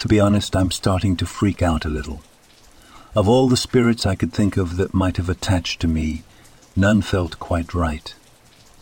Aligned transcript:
To 0.00 0.08
be 0.08 0.20
honest, 0.20 0.54
I'm 0.54 0.70
starting 0.70 1.16
to 1.16 1.26
freak 1.26 1.62
out 1.62 1.84
a 1.84 1.88
little. 1.88 2.20
Of 3.14 3.28
all 3.28 3.48
the 3.48 3.56
spirits 3.56 4.04
I 4.04 4.14
could 4.14 4.32
think 4.32 4.56
of 4.56 4.76
that 4.76 4.92
might 4.92 5.16
have 5.16 5.30
attached 5.30 5.80
to 5.80 5.88
me, 5.88 6.22
none 6.76 7.00
felt 7.00 7.38
quite 7.38 7.72
right. 7.72 8.14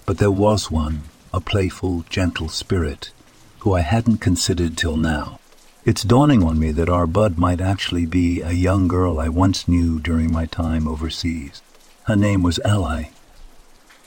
But 0.06 0.18
there 0.18 0.30
was 0.30 0.72
one, 0.72 1.02
a 1.32 1.40
playful, 1.40 2.04
gentle 2.10 2.48
spirit, 2.48 3.12
who 3.60 3.72
I 3.74 3.82
hadn't 3.82 4.18
considered 4.18 4.76
till 4.76 4.96
now. 4.96 5.38
It's 5.84 6.02
dawning 6.02 6.42
on 6.42 6.58
me 6.58 6.72
that 6.72 6.88
our 6.88 7.06
bud 7.06 7.38
might 7.38 7.60
actually 7.60 8.06
be 8.06 8.40
a 8.40 8.52
young 8.52 8.88
girl 8.88 9.20
I 9.20 9.28
once 9.28 9.68
knew 9.68 10.00
during 10.00 10.32
my 10.32 10.46
time 10.46 10.88
overseas. 10.88 11.62
Her 12.04 12.16
name 12.16 12.42
was 12.42 12.58
Ally, 12.64 13.10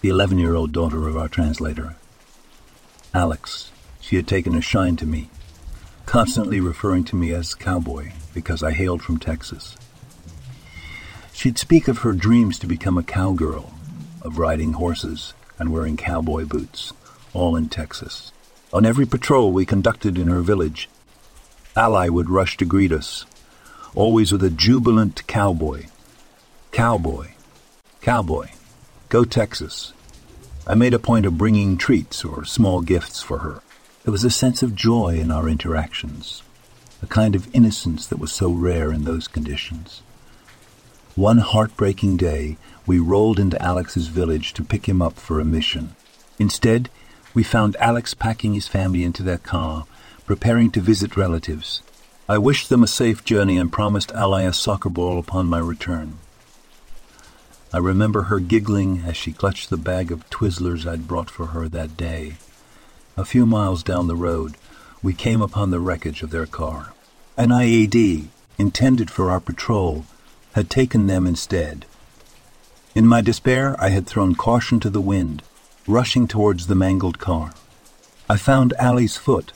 the 0.01 0.09
11 0.09 0.39
year 0.39 0.55
old 0.55 0.71
daughter 0.73 1.07
of 1.07 1.15
our 1.15 1.29
translator. 1.29 1.95
Alex, 3.13 3.71
she 4.01 4.15
had 4.17 4.27
taken 4.27 4.55
a 4.55 4.61
shine 4.61 4.95
to 4.97 5.05
me, 5.05 5.29
constantly 6.07 6.61
referring 6.61 7.03
to 7.03 7.17
me 7.17 7.33
as 7.33 7.53
cowboy 7.53 8.11
because 8.33 8.63
I 8.63 8.71
hailed 8.71 9.03
from 9.03 9.19
Texas. 9.19 9.75
She'd 11.33 11.57
speak 11.57 11.87
of 11.89 11.99
her 11.99 12.13
dreams 12.13 12.57
to 12.59 12.65
become 12.65 12.97
a 12.97 13.03
cowgirl, 13.03 13.71
of 14.21 14.39
riding 14.39 14.73
horses 14.73 15.33
and 15.59 15.71
wearing 15.71 15.97
cowboy 15.97 16.45
boots, 16.45 16.93
all 17.33 17.55
in 17.55 17.67
Texas. 17.67 18.31
On 18.73 18.85
every 18.85 19.05
patrol 19.05 19.51
we 19.51 19.65
conducted 19.65 20.17
in 20.17 20.29
her 20.29 20.41
village, 20.41 20.89
Ally 21.75 22.07
would 22.07 22.29
rush 22.29 22.55
to 22.57 22.65
greet 22.65 22.93
us, 22.93 23.25
always 23.93 24.31
with 24.31 24.43
a 24.43 24.49
jubilant 24.49 25.27
cowboy. 25.27 25.87
Cowboy, 26.71 27.31
cowboy, 28.01 28.47
go 29.09 29.25
Texas. 29.25 29.91
I 30.65 30.73
made 30.73 30.93
a 30.93 30.99
point 30.99 31.25
of 31.25 31.37
bringing 31.37 31.77
treats 31.77 32.23
or 32.23 32.45
small 32.45 32.81
gifts 32.81 33.21
for 33.21 33.39
her. 33.39 33.61
There 34.07 34.13
was 34.13 34.23
a 34.23 34.29
sense 34.29 34.63
of 34.63 34.73
joy 34.73 35.19
in 35.19 35.31
our 35.31 35.49
interactions, 35.49 36.41
a 37.03 37.07
kind 37.07 37.35
of 37.35 37.53
innocence 37.53 38.07
that 38.07 38.19
was 38.19 38.31
so 38.31 38.49
rare 38.49 38.93
in 38.93 39.03
those 39.03 39.27
conditions. 39.27 40.01
One 41.15 41.39
heartbreaking 41.39 42.15
day, 42.15 42.55
we 42.85 42.99
rolled 42.99 43.37
into 43.37 43.61
Alex's 43.61 44.07
village 44.07 44.53
to 44.53 44.63
pick 44.63 44.87
him 44.87 45.01
up 45.01 45.17
for 45.17 45.41
a 45.41 45.43
mission. 45.43 45.93
Instead, 46.39 46.89
we 47.33 47.43
found 47.43 47.75
Alex 47.81 48.13
packing 48.13 48.53
his 48.53 48.65
family 48.65 49.03
into 49.03 49.23
their 49.23 49.39
car, 49.39 49.85
preparing 50.25 50.71
to 50.71 50.79
visit 50.79 51.17
relatives. 51.17 51.81
I 52.29 52.37
wished 52.37 52.69
them 52.69 52.83
a 52.83 52.87
safe 52.87 53.25
journey 53.25 53.57
and 53.57 53.73
promised 53.73 54.13
Ally 54.13 54.43
a 54.43 54.53
soccer 54.53 54.89
ball 54.89 55.19
upon 55.19 55.47
my 55.47 55.59
return. 55.59 56.17
I 57.73 57.79
remember 57.79 58.21
her 58.21 58.39
giggling 58.39 59.03
as 59.05 59.17
she 59.17 59.33
clutched 59.33 59.69
the 59.69 59.75
bag 59.75 60.13
of 60.13 60.29
Twizzlers 60.29 60.89
I'd 60.89 61.09
brought 61.09 61.29
for 61.29 61.47
her 61.47 61.67
that 61.67 61.97
day. 61.97 62.37
A 63.19 63.25
few 63.25 63.47
miles 63.47 63.81
down 63.81 64.05
the 64.05 64.15
road, 64.15 64.57
we 65.01 65.11
came 65.11 65.41
upon 65.41 65.71
the 65.71 65.79
wreckage 65.79 66.21
of 66.21 66.29
their 66.29 66.45
car. 66.45 66.93
An 67.35 67.49
IED, 67.49 68.27
intended 68.59 69.09
for 69.09 69.31
our 69.31 69.39
patrol, 69.39 70.05
had 70.53 70.69
taken 70.69 71.07
them 71.07 71.25
instead. 71.25 71.87
In 72.93 73.07
my 73.07 73.21
despair, 73.21 73.75
I 73.79 73.89
had 73.89 74.05
thrown 74.05 74.35
caution 74.35 74.79
to 74.81 74.91
the 74.91 75.01
wind, 75.01 75.41
rushing 75.87 76.27
towards 76.27 76.67
the 76.67 76.75
mangled 76.75 77.17
car. 77.17 77.53
I 78.29 78.37
found 78.37 78.73
Ally's 78.73 79.17
foot, 79.17 79.51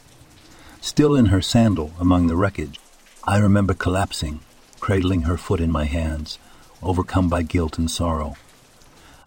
still 0.80 1.16
in 1.16 1.28
her 1.28 1.42
sandal 1.42 1.92
among 2.00 2.26
the 2.28 2.36
wreckage. 2.36 2.80
I 3.26 3.38
remember 3.38 3.76
collapsing, 3.76 4.40
cradling 4.80 5.24
her 5.24 5.38
foot 5.38 5.62
in 5.62 5.72
my 5.72 5.86
hands, 5.86 6.40
overcome 6.82 7.30
by 7.30 7.44
guilt 7.44 7.78
and 7.78 7.92
sorrow. 7.92 8.38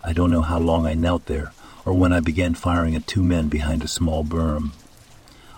I 0.02 0.12
don't 0.12 0.32
know 0.32 0.42
how 0.42 0.58
long 0.58 0.86
I 0.86 0.94
knelt 0.94 1.26
there, 1.26 1.52
or 1.84 1.94
when 1.94 2.12
I 2.12 2.20
began 2.20 2.54
firing 2.54 2.94
at 2.94 3.06
two 3.06 3.22
men 3.22 3.48
behind 3.48 3.82
a 3.82 3.88
small 3.88 4.24
berm. 4.24 4.72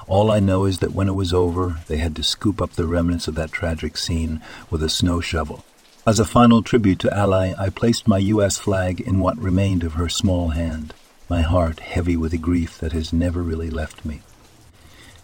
All 0.09 0.31
I 0.31 0.39
know 0.39 0.65
is 0.67 0.79
that 0.79 0.93
when 0.93 1.09
it 1.09 1.15
was 1.15 1.33
over, 1.33 1.81
they 1.89 1.97
had 1.97 2.15
to 2.17 2.23
scoop 2.23 2.63
up 2.63 2.73
the 2.73 2.87
remnants 2.87 3.27
of 3.27 3.35
that 3.35 3.51
tragic 3.51 3.97
scene 3.97 4.41
with 4.71 4.83
a 4.83 4.89
snow 4.89 5.21
shovel. 5.21 5.65
As 6.07 6.21
a 6.21 6.25
final 6.25 6.63
tribute 6.63 7.01
to 7.01 7.13
Ally, 7.13 7.53
I 7.59 7.71
placed 7.71 8.07
my 8.07 8.19
U.S. 8.19 8.59
flag 8.59 9.01
in 9.01 9.19
what 9.19 9.37
remained 9.37 9.83
of 9.83 9.95
her 9.95 10.09
small 10.09 10.51
hand, 10.51 10.95
my 11.29 11.43
heart 11.43 11.81
heavy 11.81 12.17
with 12.17 12.33
a 12.33 12.39
grief 12.39 12.79
that 12.79 12.93
has 12.93 13.13
never 13.13 13.43
really 13.43 13.71
left 13.71 14.05
me. 14.05 14.23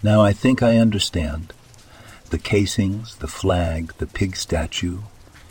Now 0.03 0.23
I 0.23 0.33
think 0.33 0.61
I 0.61 0.79
understand. 0.79 1.53
The 2.31 2.39
casings, 2.39 3.17
the 3.17 3.29
flag, 3.29 3.93
the 3.99 4.09
pig 4.09 4.35
statue, 4.35 5.03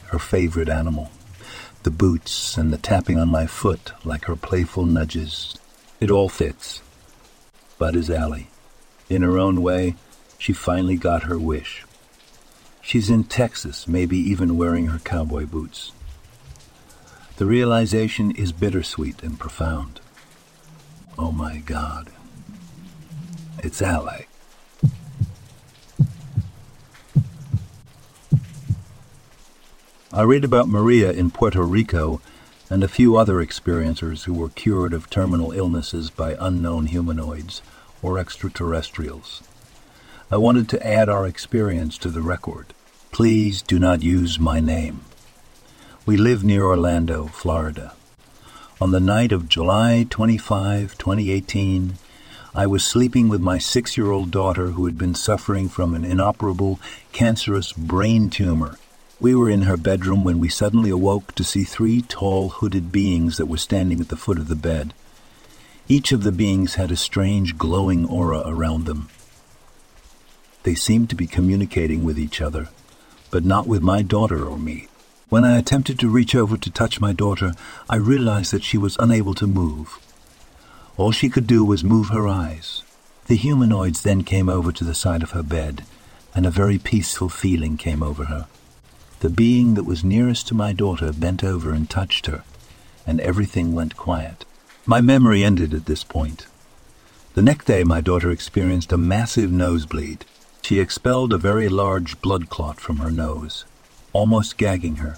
her 0.08 0.20
favorite 0.20 0.68
animal, 0.68 1.12
the 1.84 1.92
boots 1.92 2.58
and 2.58 2.72
the 2.72 2.78
tapping 2.78 3.18
on 3.18 3.30
my 3.30 3.48
foot 3.48 3.94
like 4.06 4.26
her 4.26 4.36
playful 4.36 4.86
nudges. 4.86 5.58
It 6.00 6.12
all 6.12 6.30
fits. 6.30 6.82
Bud 7.78 7.96
is 7.96 8.10
Ally. 8.10 8.44
In 9.10 9.24
her 9.24 9.38
own 9.38 9.62
way, 9.62 9.96
she 10.38 10.54
finally 10.54 10.96
got 10.96 11.24
her 11.24 11.38
wish. 11.40 11.86
She's 12.82 13.10
in 13.10 13.24
Texas, 13.24 13.88
maybe 13.88 14.18
even 14.18 14.58
wearing 14.58 14.88
her 14.88 15.00
cowboy 15.00 15.46
boots. 15.46 15.92
The 17.38 17.46
realization 17.46 18.32
is 18.32 18.52
bittersweet 18.52 19.24
and 19.24 19.40
profound. 19.40 20.00
Oh 21.18 21.32
my 21.32 21.58
God. 21.58 22.10
It's 23.60 23.82
Ally. 23.82 24.26
I 30.14 30.24
read 30.24 30.44
about 30.44 30.68
Maria 30.68 31.10
in 31.14 31.32
Puerto 31.32 31.64
Rico 31.64 32.20
and 32.70 32.84
a 32.84 32.90
few 32.90 33.16
other 33.16 33.36
experiencers 33.36 34.26
who 34.26 34.34
were 34.34 34.50
cured 34.50 34.92
of 34.92 35.10
terminal 35.10 35.54
illnesses 35.54 36.10
by 36.10 36.36
unknown 36.38 36.88
humanoids 36.88 37.62
or 38.02 38.20
extraterrestrials. 38.20 39.42
I 40.30 40.36
wanted 40.36 40.68
to 40.68 40.86
add 40.86 41.08
our 41.08 41.26
experience 41.26 41.98
to 42.00 42.10
the 42.10 42.22
record. 42.22 42.74
Please 43.14 43.62
do 43.62 43.80
not 43.80 44.04
use 44.04 44.38
my 44.38 44.60
name. 44.60 45.00
We 46.06 46.18
live 46.18 46.44
near 46.44 46.66
Orlando, 46.66 47.28
Florida. 47.28 47.94
On 48.82 48.92
the 48.92 49.00
night 49.00 49.32
of 49.32 49.48
July 49.48 50.06
25, 50.10 50.98
2018, 50.98 51.94
I 52.54 52.68
was 52.68 52.84
sleeping 52.84 53.30
with 53.30 53.40
my 53.40 53.58
six 53.58 53.96
year 53.96 54.12
old 54.12 54.30
daughter 54.30 54.72
who 54.72 54.88
had 54.88 54.98
been 54.98 55.16
suffering 55.16 55.70
from 55.70 55.96
an 55.96 56.04
inoperable 56.04 56.82
cancerous 57.14 57.72
brain 57.72 58.30
tumor. 58.30 58.78
We 59.22 59.36
were 59.36 59.52
in 59.52 59.62
her 59.62 59.78
bedroom 59.78 60.24
when 60.24 60.40
we 60.40 60.50
suddenly 60.50 60.90
awoke 60.90 61.36
to 61.36 61.44
see 61.44 61.64
three 61.64 62.02
tall, 62.02 62.50
hooded 62.50 62.92
beings 62.92 63.38
that 63.38 63.46
were 63.46 63.58
standing 63.58 64.02
at 64.02 64.10
the 64.10 64.18
foot 64.18 64.40
of 64.40 64.48
the 64.48 64.56
bed. 64.56 64.96
Each 65.88 66.12
of 66.12 66.24
the 66.24 66.32
beings 66.32 66.74
had 66.74 66.90
a 66.90 66.96
strange, 66.96 67.56
glowing 67.56 68.08
aura 68.08 68.42
around 68.48 68.86
them. 68.86 69.10
They 70.64 70.74
seemed 70.74 71.12
to 71.12 71.16
be 71.16 71.28
communicating 71.28 72.04
with 72.04 72.18
each 72.18 72.42
other, 72.42 72.70
but 73.30 73.46
not 73.46 73.68
with 73.68 73.84
my 73.84 74.02
daughter 74.02 74.44
or 74.44 74.58
me. 74.58 74.88
When 75.30 75.46
I 75.46 75.56
attempted 75.56 76.00
to 76.00 76.10
reach 76.10 76.34
over 76.34 76.58
to 76.58 76.72
touch 76.72 77.00
my 77.00 77.14
daughter, 77.14 77.54
I 77.88 77.98
realized 77.98 78.52
that 78.54 78.64
she 78.64 78.80
was 78.80 78.98
unable 78.98 79.36
to 79.36 79.46
move. 79.46 80.00
All 80.98 81.12
she 81.12 81.30
could 81.30 81.46
do 81.46 81.64
was 81.64 81.84
move 81.84 82.10
her 82.10 82.28
eyes. 82.28 82.82
The 83.28 83.36
humanoids 83.36 84.02
then 84.02 84.24
came 84.24 84.50
over 84.50 84.72
to 84.72 84.84
the 84.84 84.96
side 84.96 85.22
of 85.22 85.32
her 85.32 85.44
bed, 85.44 85.86
and 86.34 86.48
a 86.48 86.50
very 86.50 86.80
peaceful 86.80 87.30
feeling 87.30 87.78
came 87.78 88.02
over 88.02 88.26
her. 88.26 88.48
The 89.22 89.30
being 89.30 89.76
that 89.76 89.84
was 89.84 90.04
nearest 90.04 90.48
to 90.48 90.56
my 90.56 90.74
daughter 90.74 91.14
bent 91.14 91.44
over 91.44 91.74
and 91.74 91.88
touched 91.88 92.26
her, 92.26 92.44
and 93.06 93.22
everything 93.22 93.72
went 93.74 93.96
quiet. 93.96 94.46
My 94.88 95.00
memory 95.00 95.44
ended 95.44 95.76
at 95.76 95.86
this 95.86 96.04
point. 96.04 96.48
The 97.36 97.44
next 97.44 97.66
day, 97.66 97.84
my 97.84 98.02
daughter 98.02 98.32
experienced 98.32 98.92
a 98.92 98.98
massive 98.98 99.52
nosebleed. 99.52 100.26
She 100.64 100.80
expelled 100.80 101.34
a 101.34 101.38
very 101.38 101.70
large 101.70 102.20
blood 102.24 102.50
clot 102.50 102.80
from 102.80 102.98
her 102.98 103.12
nose, 103.12 103.64
almost 104.12 104.58
gagging 104.58 104.96
her. 104.96 105.18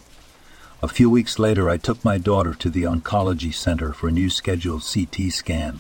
A 0.82 0.90
few 0.90 1.10
weeks 1.10 1.40
later, 1.40 1.70
I 1.70 1.78
took 1.78 2.04
my 2.04 2.18
daughter 2.18 2.54
to 2.56 2.70
the 2.70 2.84
oncology 2.84 3.54
center 3.54 3.94
for 3.94 4.10
a 4.10 4.12
new 4.12 4.30
scheduled 4.30 4.84
CT 4.84 5.32
scan. 5.32 5.80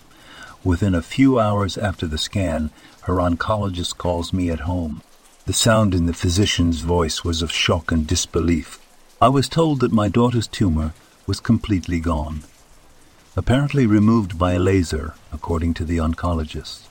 Within 0.63 0.95
a 0.95 1.01
few 1.01 1.39
hours 1.39 1.77
after 1.77 2.07
the 2.07 2.17
scan, 2.17 2.71
her 3.01 3.15
oncologist 3.15 3.97
calls 3.97 4.31
me 4.31 4.49
at 4.49 4.61
home. 4.61 5.01
The 5.45 5.51
sound 5.51 5.93
in 5.93 6.05
the 6.05 6.13
physician's 6.13 6.79
voice 6.79 7.25
was 7.25 7.41
of 7.41 7.51
shock 7.51 7.91
and 7.91 8.07
disbelief. 8.07 8.79
I 9.21 9.27
was 9.27 9.49
told 9.49 9.81
that 9.81 9.91
my 9.91 10.07
daughter's 10.07 10.47
tumor 10.47 10.93
was 11.27 11.41
completely 11.41 11.99
gone, 11.99 12.43
apparently 13.35 13.85
removed 13.85 14.39
by 14.39 14.53
a 14.53 14.59
laser, 14.59 15.15
according 15.33 15.73
to 15.75 15.83
the 15.83 15.97
oncologist. 15.97 16.87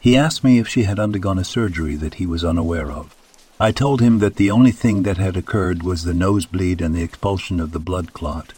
He 0.00 0.16
asked 0.16 0.42
me 0.42 0.58
if 0.58 0.66
she 0.66 0.82
had 0.82 0.98
undergone 0.98 1.38
a 1.38 1.44
surgery 1.44 1.94
that 1.94 2.14
he 2.14 2.26
was 2.26 2.44
unaware 2.44 2.90
of. 2.90 3.14
I 3.60 3.70
told 3.70 4.00
him 4.00 4.18
that 4.18 4.34
the 4.34 4.50
only 4.50 4.72
thing 4.72 5.04
that 5.04 5.18
had 5.18 5.36
occurred 5.36 5.84
was 5.84 6.02
the 6.02 6.12
nosebleed 6.12 6.80
and 6.80 6.96
the 6.96 7.04
expulsion 7.04 7.60
of 7.60 7.70
the 7.70 7.78
blood 7.78 8.12
clot 8.12 8.52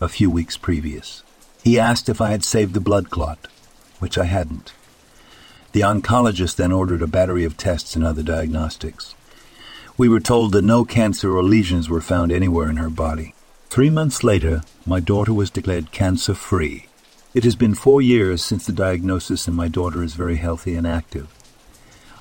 a 0.00 0.08
few 0.08 0.28
weeks 0.28 0.56
previous. 0.56 1.22
He 1.62 1.78
asked 1.78 2.08
if 2.08 2.20
I 2.20 2.30
had 2.30 2.42
saved 2.42 2.74
the 2.74 2.80
blood 2.80 3.10
clot, 3.10 3.46
which 4.00 4.18
I 4.18 4.24
hadn't. 4.24 4.72
The 5.78 5.84
oncologist 5.84 6.56
then 6.56 6.72
ordered 6.72 7.02
a 7.02 7.06
battery 7.06 7.44
of 7.44 7.56
tests 7.56 7.94
and 7.94 8.04
other 8.04 8.24
diagnostics. 8.24 9.14
We 9.96 10.08
were 10.08 10.18
told 10.18 10.50
that 10.50 10.64
no 10.64 10.84
cancer 10.84 11.36
or 11.36 11.42
lesions 11.44 11.88
were 11.88 12.00
found 12.00 12.32
anywhere 12.32 12.68
in 12.68 12.78
her 12.78 12.90
body. 12.90 13.32
Three 13.70 13.88
months 13.88 14.24
later, 14.24 14.62
my 14.84 14.98
daughter 14.98 15.32
was 15.32 15.50
declared 15.50 15.92
cancer 15.92 16.34
free. 16.34 16.88
It 17.32 17.44
has 17.44 17.54
been 17.54 17.76
four 17.76 18.02
years 18.02 18.42
since 18.42 18.66
the 18.66 18.72
diagnosis, 18.72 19.46
and 19.46 19.56
my 19.56 19.68
daughter 19.68 20.02
is 20.02 20.14
very 20.14 20.38
healthy 20.38 20.74
and 20.74 20.84
active. 20.84 21.28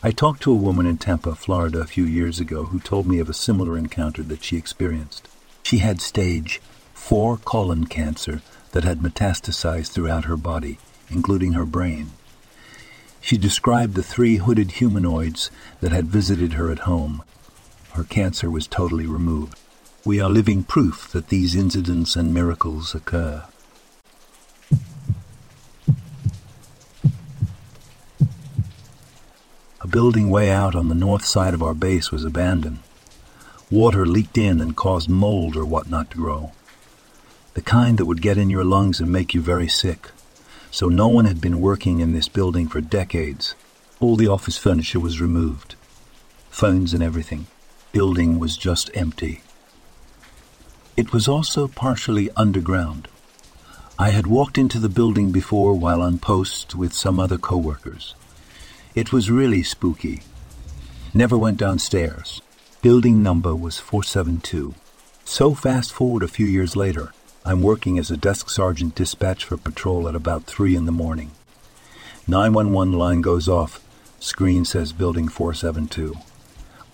I 0.04 0.12
talked 0.12 0.44
to 0.44 0.52
a 0.52 0.64
woman 0.68 0.86
in 0.86 1.00
Tampa, 1.00 1.34
Florida, 1.34 1.80
a 1.80 1.88
few 1.88 2.06
years 2.06 2.40
ago 2.40 2.66
who 2.66 2.80
told 2.80 3.08
me 3.08 3.18
of 3.18 3.28
a 3.28 3.34
similar 3.34 3.76
encounter 3.76 4.22
that 4.22 4.44
she 4.44 4.56
experienced. 4.56 5.28
She 5.64 5.80
had 5.80 6.00
stage 6.00 6.62
4 6.94 7.38
colon 7.38 7.88
cancer 7.88 8.44
that 8.74 8.84
had 8.84 9.00
metastasized 9.00 9.94
throughout 9.94 10.26
her 10.26 10.38
body, 10.38 10.78
including 11.10 11.54
her 11.54 11.66
brain. 11.66 12.12
She 13.28 13.38
described 13.38 13.96
the 13.96 14.04
three 14.04 14.38
hooded 14.38 14.72
humanoids 14.72 15.52
that 15.82 15.92
had 15.92 16.08
visited 16.08 16.54
her 16.54 16.72
at 16.72 16.88
home. 16.88 17.24
Her 17.92 18.06
cancer 18.06 18.50
was 18.50 18.68
totally 18.68 19.06
removed. 19.06 19.60
We 20.06 20.22
are 20.22 20.30
living 20.30 20.64
proof 20.64 21.10
that 21.12 21.28
these 21.28 21.54
incidents 21.54 22.16
and 22.16 22.34
miracles 22.34 22.96
occur. 22.96 23.44
A 29.82 29.88
building 29.90 30.30
way 30.30 30.50
out 30.50 30.74
on 30.74 30.88
the 30.88 30.96
north 30.96 31.26
side 31.26 31.54
of 31.54 31.62
our 31.62 31.74
base 31.74 32.14
was 32.14 32.24
abandoned. 32.24 32.80
Water 33.70 34.06
leaked 34.06 34.38
in 34.38 34.62
and 34.62 34.74
caused 34.74 35.10
mold 35.10 35.58
or 35.58 35.66
whatnot 35.66 36.12
to 36.12 36.18
grow. 36.18 36.54
The 37.56 37.62
kind 37.62 37.98
that 37.98 38.06
would 38.06 38.22
get 38.22 38.38
in 38.38 38.50
your 38.50 38.64
lungs 38.64 39.02
and 39.02 39.12
make 39.12 39.34
you 39.34 39.42
very 39.42 39.68
sick. 39.68 40.12
So 40.72 40.88
no 40.88 41.08
one 41.08 41.26
had 41.26 41.42
been 41.42 41.62
working 41.62 42.00
in 42.00 42.14
this 42.14 42.28
building 42.28 42.68
for 42.68 42.82
decades. 42.82 43.56
All 44.00 44.16
the 44.16 44.28
office 44.28 44.58
furniture 44.58 45.00
was 45.00 45.22
removed. 45.22 45.76
Phones 46.50 46.94
and 46.94 47.02
everything. 47.02 47.48
Building 47.92 48.38
was 48.40 48.58
just 48.58 48.92
empty. 48.94 49.42
It 50.96 51.14
was 51.14 51.28
also 51.28 51.68
partially 51.68 52.30
underground. 52.36 53.08
I 54.00 54.12
had 54.12 54.28
walked 54.28 54.58
into 54.58 54.80
the 54.80 54.90
building 54.90 55.32
before 55.32 55.74
while 55.74 56.02
on 56.02 56.20
post 56.20 56.76
with 56.76 56.94
some 56.94 57.20
other 57.20 57.38
co-workers. 57.38 58.14
It 58.94 59.12
was 59.12 59.32
really 59.32 59.64
spooky. 59.64 60.22
Never 61.14 61.38
went 61.38 61.58
downstairs. 61.58 62.42
Building 62.82 63.24
number 63.24 63.56
was 63.56 63.80
472. 63.80 64.76
So 65.26 65.54
fast 65.54 65.92
forward 65.92 66.24
a 66.24 66.28
few 66.28 66.46
years 66.46 66.76
later, 66.76 67.12
I'm 67.48 67.62
working 67.62 67.98
as 67.98 68.12
a 68.12 68.18
desk 68.18 68.50
sergeant 68.50 68.94
dispatch 68.94 69.46
for 69.46 69.56
patrol 69.56 70.10
at 70.10 70.16
about 70.16 70.44
3 70.44 70.76
in 70.76 70.86
the 70.86 70.92
morning. 70.92 71.32
911 72.28 73.00
line 73.00 73.22
goes 73.22 73.48
off. 73.48 73.80
Screen 74.20 74.66
says 74.66 74.92
building 74.92 75.30
472. 75.30 76.14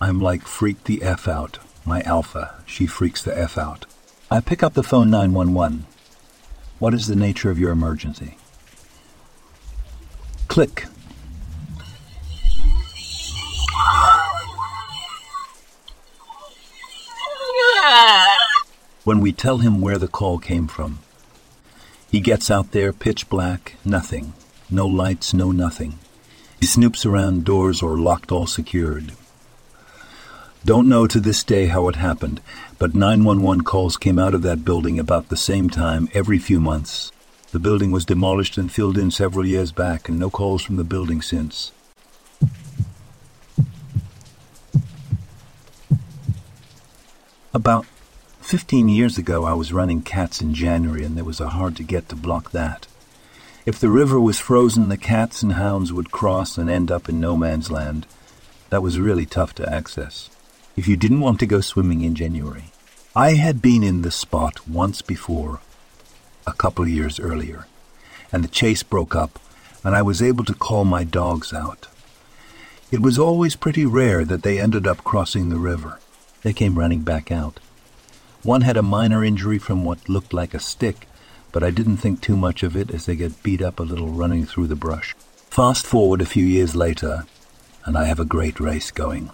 I'm 0.00 0.20
like 0.20 0.42
freak 0.42 0.84
the 0.84 1.02
F 1.02 1.26
out. 1.26 1.58
My 1.84 2.02
alpha, 2.02 2.62
she 2.66 2.86
freaks 2.86 3.20
the 3.20 3.36
F 3.36 3.58
out. 3.58 3.86
I 4.30 4.38
pick 4.38 4.62
up 4.62 4.74
the 4.74 4.84
phone 4.84 5.10
911. 5.10 5.86
What 6.78 6.94
is 6.94 7.08
the 7.08 7.16
nature 7.16 7.50
of 7.50 7.58
your 7.58 7.72
emergency? 7.72 8.38
Click. 10.46 10.86
When 19.04 19.20
we 19.20 19.32
tell 19.32 19.58
him 19.58 19.80
where 19.80 19.98
the 19.98 20.08
call 20.08 20.38
came 20.38 20.66
from. 20.66 20.98
He 22.10 22.20
gets 22.20 22.50
out 22.50 22.72
there 22.72 22.92
pitch 22.92 23.28
black, 23.28 23.76
nothing. 23.84 24.32
No 24.70 24.86
lights, 24.86 25.34
no 25.34 25.52
nothing. 25.52 25.98
He 26.58 26.66
snoops 26.66 27.04
around 27.04 27.44
doors 27.44 27.82
or 27.82 27.98
locked 27.98 28.32
all 28.32 28.46
secured. 28.46 29.12
Don't 30.64 30.88
know 30.88 31.06
to 31.06 31.20
this 31.20 31.44
day 31.44 31.66
how 31.66 31.88
it 31.88 31.96
happened, 31.96 32.40
but 32.78 32.94
911 32.94 33.64
calls 33.64 33.98
came 33.98 34.18
out 34.18 34.32
of 34.32 34.40
that 34.42 34.64
building 34.64 34.98
about 34.98 35.28
the 35.28 35.36
same 35.36 35.68
time 35.68 36.08
every 36.14 36.38
few 36.38 36.58
months. 36.58 37.12
The 37.52 37.58
building 37.58 37.90
was 37.90 38.06
demolished 38.06 38.56
and 38.56 38.72
filled 38.72 38.96
in 38.96 39.10
several 39.10 39.44
years 39.44 39.72
back, 39.72 40.08
and 40.08 40.18
no 40.18 40.30
calls 40.30 40.62
from 40.62 40.76
the 40.76 40.84
building 40.84 41.20
since. 41.20 41.70
About 47.52 47.86
15 48.44 48.90
years 48.90 49.16
ago, 49.16 49.44
I 49.44 49.54
was 49.54 49.72
running 49.72 50.02
cats 50.02 50.42
in 50.42 50.52
January, 50.52 51.02
and 51.02 51.16
there 51.16 51.24
was 51.24 51.40
a 51.40 51.48
hard 51.48 51.76
to 51.76 51.82
get 51.82 52.10
to 52.10 52.14
block 52.14 52.50
that. 52.50 52.86
If 53.64 53.80
the 53.80 53.88
river 53.88 54.20
was 54.20 54.38
frozen, 54.38 54.90
the 54.90 54.98
cats 54.98 55.42
and 55.42 55.54
hounds 55.54 55.94
would 55.94 56.10
cross 56.10 56.58
and 56.58 56.68
end 56.68 56.90
up 56.90 57.08
in 57.08 57.18
no 57.18 57.38
man's 57.38 57.70
land. 57.70 58.06
That 58.68 58.82
was 58.82 58.98
really 58.98 59.24
tough 59.24 59.54
to 59.54 59.72
access. 59.72 60.28
If 60.76 60.86
you 60.86 60.94
didn't 60.94 61.22
want 61.22 61.40
to 61.40 61.46
go 61.46 61.62
swimming 61.62 62.02
in 62.02 62.14
January, 62.14 62.64
I 63.16 63.32
had 63.32 63.62
been 63.62 63.82
in 63.82 64.02
the 64.02 64.10
spot 64.10 64.68
once 64.68 65.00
before, 65.00 65.60
a 66.46 66.52
couple 66.52 66.86
years 66.86 67.18
earlier, 67.18 67.66
and 68.30 68.44
the 68.44 68.48
chase 68.48 68.82
broke 68.82 69.16
up, 69.16 69.38
and 69.82 69.96
I 69.96 70.02
was 70.02 70.20
able 70.20 70.44
to 70.44 70.54
call 70.54 70.84
my 70.84 71.02
dogs 71.02 71.54
out. 71.54 71.88
It 72.90 73.00
was 73.00 73.18
always 73.18 73.56
pretty 73.56 73.86
rare 73.86 74.22
that 74.26 74.42
they 74.42 74.60
ended 74.60 74.86
up 74.86 75.02
crossing 75.02 75.48
the 75.48 75.56
river. 75.56 75.98
They 76.42 76.52
came 76.52 76.78
running 76.78 77.00
back 77.00 77.32
out. 77.32 77.58
One 78.44 78.60
had 78.60 78.76
a 78.76 78.82
minor 78.82 79.24
injury 79.24 79.58
from 79.58 79.86
what 79.86 80.06
looked 80.06 80.34
like 80.34 80.52
a 80.52 80.60
stick, 80.60 81.08
but 81.50 81.62
I 81.62 81.70
didn't 81.70 81.96
think 81.96 82.20
too 82.20 82.36
much 82.36 82.62
of 82.62 82.76
it 82.76 82.90
as 82.90 83.06
they 83.06 83.16
get 83.16 83.42
beat 83.42 83.62
up 83.62 83.80
a 83.80 83.84
little 83.84 84.08
running 84.08 84.44
through 84.44 84.66
the 84.66 84.76
brush. 84.76 85.16
Fast 85.48 85.86
forward 85.86 86.20
a 86.20 86.26
few 86.26 86.44
years 86.44 86.76
later, 86.76 87.24
and 87.86 87.96
I 87.96 88.04
have 88.04 88.20
a 88.20 88.26
great 88.26 88.60
race 88.60 88.90
going. 88.90 89.30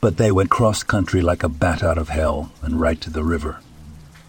But 0.00 0.16
they 0.16 0.30
went 0.30 0.50
cross 0.50 0.84
country 0.84 1.20
like 1.20 1.42
a 1.42 1.48
bat 1.48 1.82
out 1.82 1.98
of 1.98 2.08
hell 2.08 2.52
and 2.62 2.80
right 2.80 3.00
to 3.00 3.10
the 3.10 3.24
river. 3.24 3.58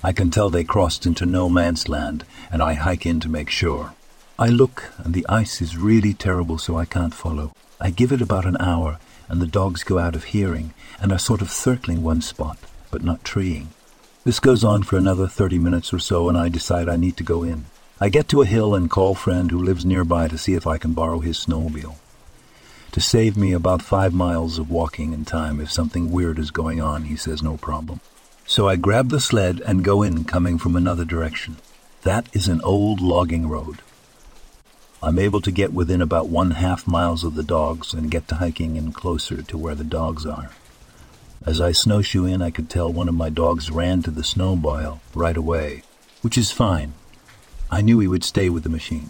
I 0.03 0.11
can 0.11 0.31
tell 0.31 0.49
they 0.49 0.63
crossed 0.63 1.05
into 1.05 1.27
no 1.27 1.47
man's 1.47 1.87
land, 1.87 2.25
and 2.51 2.63
I 2.63 2.73
hike 2.73 3.05
in 3.05 3.19
to 3.19 3.29
make 3.29 3.51
sure. 3.51 3.93
I 4.39 4.47
look, 4.47 4.91
and 4.97 5.13
the 5.13 5.27
ice 5.29 5.61
is 5.61 5.77
really 5.77 6.15
terrible, 6.15 6.57
so 6.57 6.75
I 6.75 6.85
can't 6.85 7.13
follow. 7.13 7.53
I 7.79 7.91
give 7.91 8.11
it 8.11 8.21
about 8.21 8.47
an 8.47 8.57
hour, 8.59 8.97
and 9.29 9.39
the 9.39 9.45
dogs 9.45 9.83
go 9.83 9.99
out 9.99 10.15
of 10.15 10.33
hearing 10.33 10.73
and 10.99 11.11
are 11.11 11.19
sort 11.19 11.43
of 11.43 11.51
circling 11.51 12.01
one 12.01 12.21
spot 12.21 12.57
but 12.95 13.03
not 13.03 13.25
treeing. 13.25 13.67
This 14.23 14.39
goes 14.39 14.63
on 14.63 14.83
for 14.83 14.95
another 14.95 15.27
30 15.27 15.59
minutes 15.59 15.91
or 15.91 15.99
so, 15.99 16.29
and 16.29 16.37
I 16.37 16.47
decide 16.47 16.87
I 16.87 16.95
need 16.95 17.17
to 17.17 17.25
go 17.25 17.43
in. 17.43 17.65
I 17.99 18.07
get 18.07 18.29
to 18.29 18.41
a 18.41 18.45
hill 18.45 18.73
and 18.73 18.89
call 18.89 19.15
friend 19.15 19.51
who 19.51 19.61
lives 19.61 19.83
nearby 19.83 20.29
to 20.29 20.37
see 20.37 20.53
if 20.53 20.65
I 20.65 20.77
can 20.77 20.93
borrow 20.93 21.19
his 21.19 21.37
snowmobile. 21.37 21.97
To 22.93 23.01
save 23.01 23.35
me 23.35 23.51
about 23.51 23.81
five 23.81 24.13
miles 24.13 24.57
of 24.57 24.71
walking 24.71 25.11
in 25.11 25.25
time 25.25 25.59
if 25.59 25.69
something 25.69 26.09
weird 26.09 26.39
is 26.39 26.51
going 26.51 26.79
on, 26.79 27.03
he 27.03 27.17
says 27.17 27.43
no 27.43 27.57
problem. 27.57 27.99
So 28.45 28.69
I 28.69 28.77
grab 28.77 29.09
the 29.09 29.19
sled 29.19 29.59
and 29.65 29.83
go 29.83 30.01
in, 30.01 30.23
coming 30.23 30.57
from 30.57 30.77
another 30.77 31.03
direction. 31.03 31.57
That 32.03 32.29
is 32.31 32.47
an 32.47 32.61
old 32.61 33.01
logging 33.01 33.49
road. 33.49 33.79
I'm 35.03 35.19
able 35.19 35.41
to 35.41 35.51
get 35.51 35.73
within 35.73 36.01
about 36.01 36.29
one 36.29 36.51
half 36.51 36.87
miles 36.87 37.25
of 37.25 37.35
the 37.35 37.43
dogs 37.43 37.93
and 37.93 38.09
get 38.09 38.29
to 38.29 38.35
hiking 38.35 38.77
in 38.77 38.93
closer 38.93 39.41
to 39.41 39.57
where 39.57 39.75
the 39.75 39.83
dogs 39.83 40.25
are. 40.25 40.51
As 41.43 41.59
I 41.59 41.71
snowshoe 41.71 42.25
in, 42.25 42.41
I 42.41 42.51
could 42.51 42.69
tell 42.69 42.91
one 42.91 43.09
of 43.09 43.15
my 43.15 43.29
dogs 43.29 43.71
ran 43.71 44.01
to 44.03 44.11
the 44.11 44.21
snowmobile 44.21 44.99
right 45.13 45.37
away, 45.37 45.83
which 46.21 46.37
is 46.37 46.51
fine. 46.51 46.93
I 47.71 47.81
knew 47.81 47.99
he 47.99 48.07
would 48.07 48.23
stay 48.23 48.49
with 48.49 48.63
the 48.63 48.69
machine. 48.69 49.09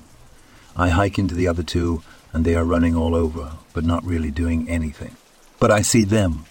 I 0.75 0.89
hike 0.89 1.19
into 1.19 1.35
the 1.35 1.47
other 1.47 1.63
two, 1.63 2.03
and 2.33 2.43
they 2.43 2.55
are 2.55 2.65
running 2.65 2.95
all 2.95 3.15
over, 3.15 3.53
but 3.73 3.85
not 3.85 4.03
really 4.03 4.31
doing 4.31 4.67
anything. 4.67 5.15
But 5.59 5.71
I 5.71 5.81
see 5.81 6.03
them, 6.03 6.45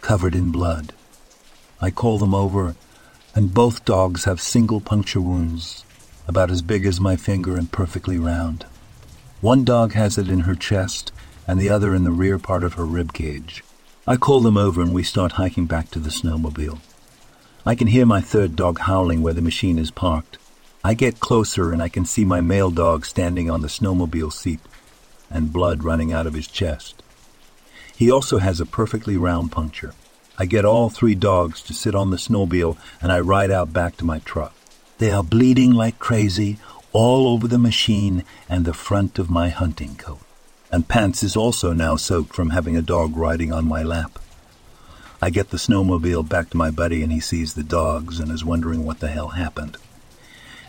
covered 0.00 0.34
in 0.34 0.52
blood. 0.52 0.92
I 1.80 1.90
call 1.90 2.18
them 2.18 2.34
over, 2.34 2.76
and 3.34 3.54
both 3.54 3.84
dogs 3.84 4.24
have 4.24 4.40
single 4.40 4.80
puncture 4.80 5.20
wounds, 5.20 5.84
about 6.28 6.50
as 6.50 6.62
big 6.62 6.86
as 6.86 7.00
my 7.00 7.16
finger 7.16 7.56
and 7.56 7.72
perfectly 7.72 8.18
round. 8.18 8.66
One 9.40 9.64
dog 9.64 9.94
has 9.94 10.18
it 10.18 10.28
in 10.28 10.40
her 10.40 10.54
chest, 10.54 11.10
and 11.48 11.60
the 11.60 11.70
other 11.70 11.94
in 11.94 12.04
the 12.04 12.12
rear 12.12 12.38
part 12.38 12.62
of 12.62 12.74
her 12.74 12.84
rib 12.86 13.12
cage. 13.12 13.64
I 14.04 14.16
call 14.16 14.40
them 14.40 14.56
over 14.56 14.82
and 14.82 14.92
we 14.92 15.04
start 15.04 15.32
hiking 15.32 15.66
back 15.66 15.92
to 15.92 16.00
the 16.00 16.10
snowmobile. 16.10 16.80
I 17.64 17.76
can 17.76 17.86
hear 17.86 18.04
my 18.04 18.20
third 18.20 18.56
dog 18.56 18.80
howling 18.80 19.22
where 19.22 19.32
the 19.32 19.40
machine 19.40 19.78
is 19.78 19.92
parked. 19.92 20.38
I 20.82 20.94
get 20.94 21.20
closer 21.20 21.70
and 21.70 21.80
I 21.80 21.88
can 21.88 22.04
see 22.04 22.24
my 22.24 22.40
male 22.40 22.72
dog 22.72 23.06
standing 23.06 23.48
on 23.48 23.62
the 23.62 23.68
snowmobile 23.68 24.32
seat 24.32 24.58
and 25.30 25.52
blood 25.52 25.84
running 25.84 26.12
out 26.12 26.26
of 26.26 26.34
his 26.34 26.48
chest. 26.48 27.00
He 27.96 28.10
also 28.10 28.38
has 28.38 28.60
a 28.60 28.66
perfectly 28.66 29.16
round 29.16 29.52
puncture. 29.52 29.94
I 30.36 30.46
get 30.46 30.64
all 30.64 30.90
three 30.90 31.14
dogs 31.14 31.62
to 31.62 31.72
sit 31.72 31.94
on 31.94 32.10
the 32.10 32.16
snowmobile 32.16 32.76
and 33.00 33.12
I 33.12 33.20
ride 33.20 33.52
out 33.52 33.72
back 33.72 33.96
to 33.98 34.04
my 34.04 34.18
truck. 34.18 34.52
They 34.98 35.12
are 35.12 35.22
bleeding 35.22 35.74
like 35.74 36.00
crazy 36.00 36.58
all 36.92 37.28
over 37.28 37.46
the 37.46 37.56
machine 37.56 38.24
and 38.48 38.64
the 38.64 38.74
front 38.74 39.20
of 39.20 39.30
my 39.30 39.50
hunting 39.50 39.94
coat 39.94 40.22
and 40.72 40.88
pants 40.88 41.22
is 41.22 41.36
also 41.36 41.74
now 41.74 41.94
soaked 41.96 42.34
from 42.34 42.50
having 42.50 42.76
a 42.76 42.82
dog 42.82 43.14
riding 43.16 43.52
on 43.52 43.68
my 43.68 43.82
lap. 43.82 44.18
I 45.20 45.30
get 45.30 45.50
the 45.50 45.58
snowmobile 45.58 46.28
back 46.28 46.50
to 46.50 46.56
my 46.56 46.70
buddy 46.70 47.02
and 47.02 47.12
he 47.12 47.20
sees 47.20 47.54
the 47.54 47.62
dogs 47.62 48.18
and 48.18 48.32
is 48.32 48.44
wondering 48.44 48.84
what 48.84 49.00
the 49.00 49.08
hell 49.08 49.28
happened. 49.28 49.76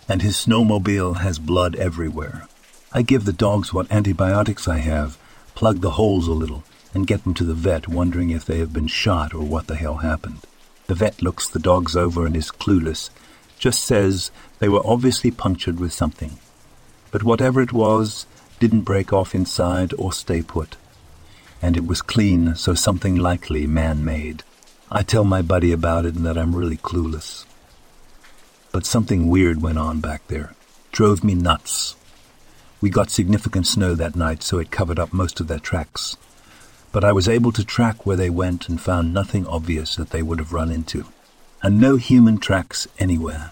And 0.07 0.21
his 0.21 0.35
snowmobile 0.35 1.21
has 1.21 1.39
blood 1.39 1.75
everywhere. 1.77 2.47
I 2.91 3.01
give 3.01 3.23
the 3.23 3.33
dogs 3.33 3.73
what 3.73 3.91
antibiotics 3.91 4.67
I 4.67 4.77
have, 4.79 5.17
plug 5.55 5.79
the 5.79 5.91
holes 5.91 6.27
a 6.27 6.33
little, 6.33 6.63
and 6.93 7.07
get 7.07 7.23
them 7.23 7.33
to 7.35 7.43
the 7.43 7.55
vet 7.55 7.87
wondering 7.87 8.29
if 8.29 8.45
they 8.45 8.59
have 8.59 8.73
been 8.73 8.87
shot 8.87 9.33
or 9.33 9.43
what 9.43 9.67
the 9.67 9.75
hell 9.75 9.97
happened. 9.97 10.41
The 10.87 10.95
vet 10.95 11.21
looks 11.21 11.47
the 11.47 11.59
dogs 11.59 11.95
over 11.95 12.25
and 12.25 12.35
is 12.35 12.51
clueless, 12.51 13.09
just 13.57 13.83
says 13.83 14.29
they 14.59 14.69
were 14.69 14.85
obviously 14.85 15.31
punctured 15.31 15.79
with 15.79 15.93
something. 15.93 16.37
But 17.09 17.23
whatever 17.23 17.61
it 17.61 17.71
was, 17.71 18.27
didn't 18.63 18.83
break 18.83 19.11
off 19.11 19.35
inside 19.35 19.91
or 19.97 20.13
stay 20.13 20.41
put. 20.41 20.77
And 21.61 21.75
it 21.75 21.85
was 21.85 22.01
clean, 22.01 22.55
so 22.55 22.73
something 22.73 23.17
likely 23.17 23.67
man-made. 23.67 24.41
I 24.89 25.03
tell 25.03 25.25
my 25.25 25.41
buddy 25.41 25.73
about 25.73 26.05
it 26.05 26.15
and 26.15 26.25
that 26.25 26.37
I'm 26.37 26.55
really 26.55 26.77
clueless. 26.77 27.43
But 28.71 28.85
something 28.85 29.27
weird 29.27 29.61
went 29.61 29.79
on 29.79 29.99
back 29.99 30.25
there. 30.29 30.55
Drove 30.93 31.25
me 31.25 31.35
nuts. 31.35 31.97
We 32.79 32.89
got 32.89 33.09
significant 33.09 33.67
snow 33.67 33.95
that 33.95 34.15
night, 34.15 34.43
so 34.43 34.59
it 34.59 34.71
covered 34.71 34.97
up 34.97 35.11
most 35.11 35.41
of 35.41 35.49
their 35.49 35.59
tracks. 35.59 36.15
But 36.93 37.03
I 37.03 37.11
was 37.11 37.27
able 37.27 37.51
to 37.51 37.65
track 37.65 38.05
where 38.05 38.15
they 38.15 38.29
went 38.29 38.69
and 38.69 38.79
found 38.79 39.13
nothing 39.13 39.45
obvious 39.45 39.97
that 39.97 40.11
they 40.11 40.23
would 40.23 40.39
have 40.39 40.53
run 40.53 40.71
into. 40.71 41.07
And 41.61 41.81
no 41.81 41.97
human 41.97 42.37
tracks 42.37 42.87
anywhere. 42.97 43.51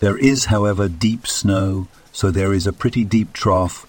There 0.00 0.18
is, 0.18 0.46
however, 0.46 0.90
deep 0.90 1.26
snow, 1.26 1.88
so 2.12 2.30
there 2.30 2.52
is 2.52 2.66
a 2.66 2.72
pretty 2.72 3.04
deep 3.04 3.32
trough 3.32 3.86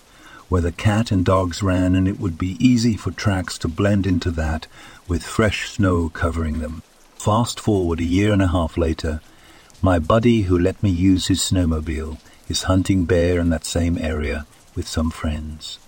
where 0.49 0.61
the 0.61 0.71
cat 0.71 1.11
and 1.11 1.25
dogs 1.25 1.61
ran, 1.63 1.95
and 1.95 2.07
it 2.07 2.19
would 2.19 2.37
be 2.37 2.57
easy 2.65 2.95
for 2.95 3.11
tracks 3.11 3.57
to 3.57 3.67
blend 3.67 4.05
into 4.05 4.31
that 4.31 4.67
with 5.07 5.23
fresh 5.23 5.69
snow 5.69 6.09
covering 6.09 6.59
them. 6.59 6.83
Fast 7.15 7.59
forward 7.59 7.99
a 7.99 8.03
year 8.03 8.31
and 8.31 8.41
a 8.41 8.47
half 8.47 8.77
later, 8.77 9.21
my 9.81 9.99
buddy 9.99 10.43
who 10.43 10.57
let 10.57 10.81
me 10.81 10.89
use 10.89 11.27
his 11.27 11.39
snowmobile 11.39 12.17
is 12.47 12.63
hunting 12.63 13.05
bear 13.05 13.39
in 13.39 13.49
that 13.49 13.65
same 13.65 13.97
area 13.97 14.45
with 14.75 14.87
some 14.87 15.09
friends. 15.09 15.79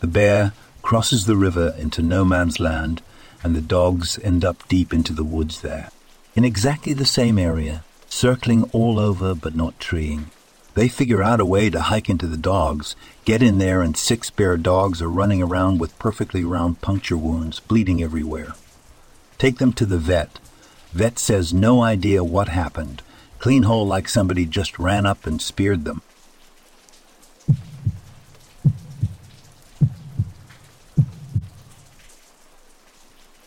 The 0.00 0.06
bear 0.06 0.52
crosses 0.82 1.26
the 1.26 1.36
river 1.36 1.74
into 1.78 2.02
no 2.02 2.24
man's 2.24 2.58
land, 2.60 3.02
and 3.42 3.54
the 3.54 3.60
dogs 3.60 4.18
end 4.22 4.44
up 4.44 4.66
deep 4.68 4.92
into 4.92 5.12
the 5.12 5.24
woods 5.24 5.60
there. 5.60 5.90
In 6.34 6.44
exactly 6.44 6.94
the 6.94 7.04
same 7.04 7.38
area, 7.38 7.84
circling 8.08 8.64
all 8.72 8.98
over 8.98 9.34
but 9.34 9.54
not 9.54 9.78
treeing. 9.78 10.30
They 10.74 10.88
figure 10.88 11.22
out 11.22 11.40
a 11.40 11.46
way 11.46 11.70
to 11.70 11.82
hike 11.82 12.10
into 12.10 12.26
the 12.26 12.36
dogs, 12.36 12.96
get 13.24 13.42
in 13.42 13.58
there, 13.58 13.80
and 13.80 13.96
six 13.96 14.28
bear 14.30 14.56
dogs 14.56 15.00
are 15.00 15.08
running 15.08 15.40
around 15.40 15.78
with 15.78 15.98
perfectly 16.00 16.44
round 16.44 16.80
puncture 16.80 17.16
wounds, 17.16 17.60
bleeding 17.60 18.02
everywhere. 18.02 18.54
Take 19.38 19.58
them 19.58 19.72
to 19.74 19.86
the 19.86 19.98
vet. 19.98 20.40
Vet 20.92 21.18
says 21.18 21.54
no 21.54 21.82
idea 21.82 22.24
what 22.24 22.48
happened. 22.48 23.02
Clean 23.38 23.62
hole 23.62 23.86
like 23.86 24.08
somebody 24.08 24.46
just 24.46 24.78
ran 24.78 25.06
up 25.06 25.26
and 25.26 25.40
speared 25.40 25.84
them. 25.84 26.02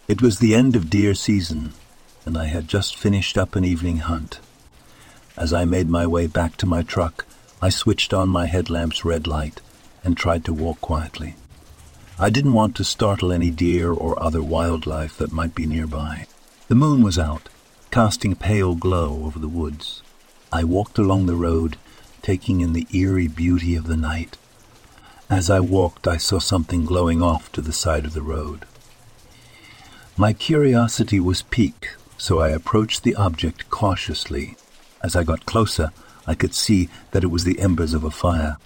It 0.08 0.22
was 0.22 0.40
the 0.40 0.56
end 0.56 0.78
of 0.78 0.90
deer 0.90 1.14
season, 1.14 1.74
and 2.26 2.38
I 2.38 2.46
had 2.46 2.70
just 2.70 2.96
finished 2.96 3.38
up 3.38 3.58
an 3.58 3.66
evening 3.66 3.98
hunt. 3.98 4.40
As 5.38 5.54
I 5.54 5.66
made 5.66 5.88
my 5.88 6.08
way 6.08 6.26
back 6.26 6.58
to 6.58 6.66
my 6.66 6.82
truck, 6.82 7.24
I 7.62 7.70
switched 7.70 8.12
on 8.12 8.28
my 8.28 8.48
headlamp's 8.48 9.06
red 9.06 9.28
light 9.28 9.62
and 10.04 10.18
tried 10.18 10.44
to 10.46 10.54
walk 10.54 10.82
quietly. 10.82 11.36
I 12.18 12.32
didn't 12.32 12.54
want 12.54 12.76
to 12.78 12.84
startle 12.84 13.32
any 13.32 13.52
deer 13.52 13.92
or 13.94 14.22
other 14.22 14.42
wildlife 14.42 15.16
that 15.20 15.32
might 15.32 15.54
be 15.54 15.68
nearby. 15.68 16.26
The 16.70 16.76
moon 16.76 17.04
was 17.04 17.20
out, 17.20 17.50
casting 17.92 18.32
a 18.32 18.36
pale 18.36 18.74
glow 18.74 19.26
over 19.26 19.38
the 19.38 19.48
woods. 19.48 20.02
I 20.52 20.64
walked 20.64 20.98
along 20.98 21.28
the 21.28 21.36
road, 21.36 21.78
taking 22.24 22.62
in 22.62 22.74
the 22.74 22.88
eerie 22.92 23.28
beauty 23.28 23.76
of 23.76 23.86
the 23.86 23.98
night. 23.98 24.38
As 25.30 25.52
I 25.52 25.60
walked, 25.60 26.08
I 26.08 26.18
saw 26.18 26.40
something 26.40 26.84
glowing 26.84 27.22
off 27.22 27.52
to 27.52 27.62
the 27.62 27.74
side 27.74 28.06
of 28.06 28.14
the 28.14 28.24
road. 28.24 28.66
My 30.18 30.34
curiosity 30.34 31.20
was 31.20 31.44
piqued, 31.44 31.96
so 32.18 32.40
I 32.40 32.50
approached 32.50 33.04
the 33.04 33.14
object 33.16 33.70
cautiously 33.70 34.58
as 35.04 35.16
I 35.16 35.24
got 35.24 35.46
closer, 35.46 35.92
I 36.26 36.36
could 36.36 36.54
see 36.54 36.90
that 37.12 37.24
it 37.24 37.32
was 37.32 37.44
the 37.44 37.60
embers 37.60 37.94
of 37.94 38.04
a 38.04 38.12
fire. 38.12 38.58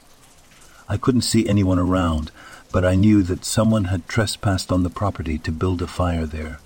I 0.89 0.97
couldn't 0.97 1.21
see 1.21 1.47
anyone 1.47 1.79
around, 1.79 2.31
but 2.71 2.85
I 2.85 2.95
knew 2.95 3.21
that 3.23 3.45
someone 3.45 3.85
had 3.85 4.07
trespassed 4.07 4.71
on 4.71 4.83
the 4.83 4.89
property 4.89 5.38
to 5.39 5.51
build 5.51 5.81
a 5.81 5.88
fire 5.88 6.25
there. 6.25 6.59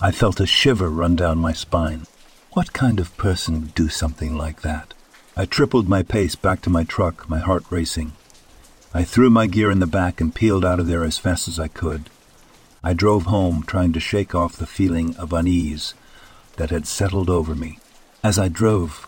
I 0.00 0.10
felt 0.10 0.40
a 0.40 0.46
shiver 0.46 0.88
run 0.88 1.16
down 1.16 1.38
my 1.38 1.52
spine. 1.52 2.06
What 2.52 2.72
kind 2.72 2.98
of 2.98 3.16
person 3.16 3.60
would 3.60 3.74
do 3.74 3.88
something 3.88 4.36
like 4.36 4.62
that? 4.62 4.94
I 5.36 5.44
tripled 5.44 5.88
my 5.88 6.02
pace 6.02 6.34
back 6.34 6.62
to 6.62 6.70
my 6.70 6.84
truck, 6.84 7.28
my 7.28 7.38
heart 7.38 7.64
racing. 7.70 8.12
I 8.92 9.04
threw 9.04 9.30
my 9.30 9.46
gear 9.46 9.70
in 9.70 9.80
the 9.80 9.86
back 9.86 10.20
and 10.20 10.34
peeled 10.34 10.64
out 10.64 10.80
of 10.80 10.86
there 10.86 11.04
as 11.04 11.18
fast 11.18 11.46
as 11.46 11.58
I 11.58 11.68
could. 11.68 12.10
I 12.82 12.94
drove 12.94 13.24
home, 13.24 13.64
trying 13.66 13.92
to 13.92 14.00
shake 14.00 14.34
off 14.34 14.56
the 14.56 14.66
feeling 14.66 15.14
of 15.16 15.32
unease 15.32 15.94
that 16.56 16.70
had 16.70 16.86
settled 16.86 17.28
over 17.28 17.54
me. 17.54 17.78
As 18.22 18.36
I 18.36 18.48
drove, 18.48 19.06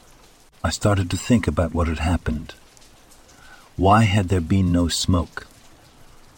I 0.62 0.71
started 0.71 1.11
to 1.11 1.17
think 1.17 1.49
about 1.49 1.75
what 1.75 1.88
had 1.88 1.99
happened. 1.99 2.55
Why 3.76 4.05
had 4.05 4.29
there 4.29 4.40
been 4.40 4.71
no 4.71 4.87
smoke? 4.87 5.49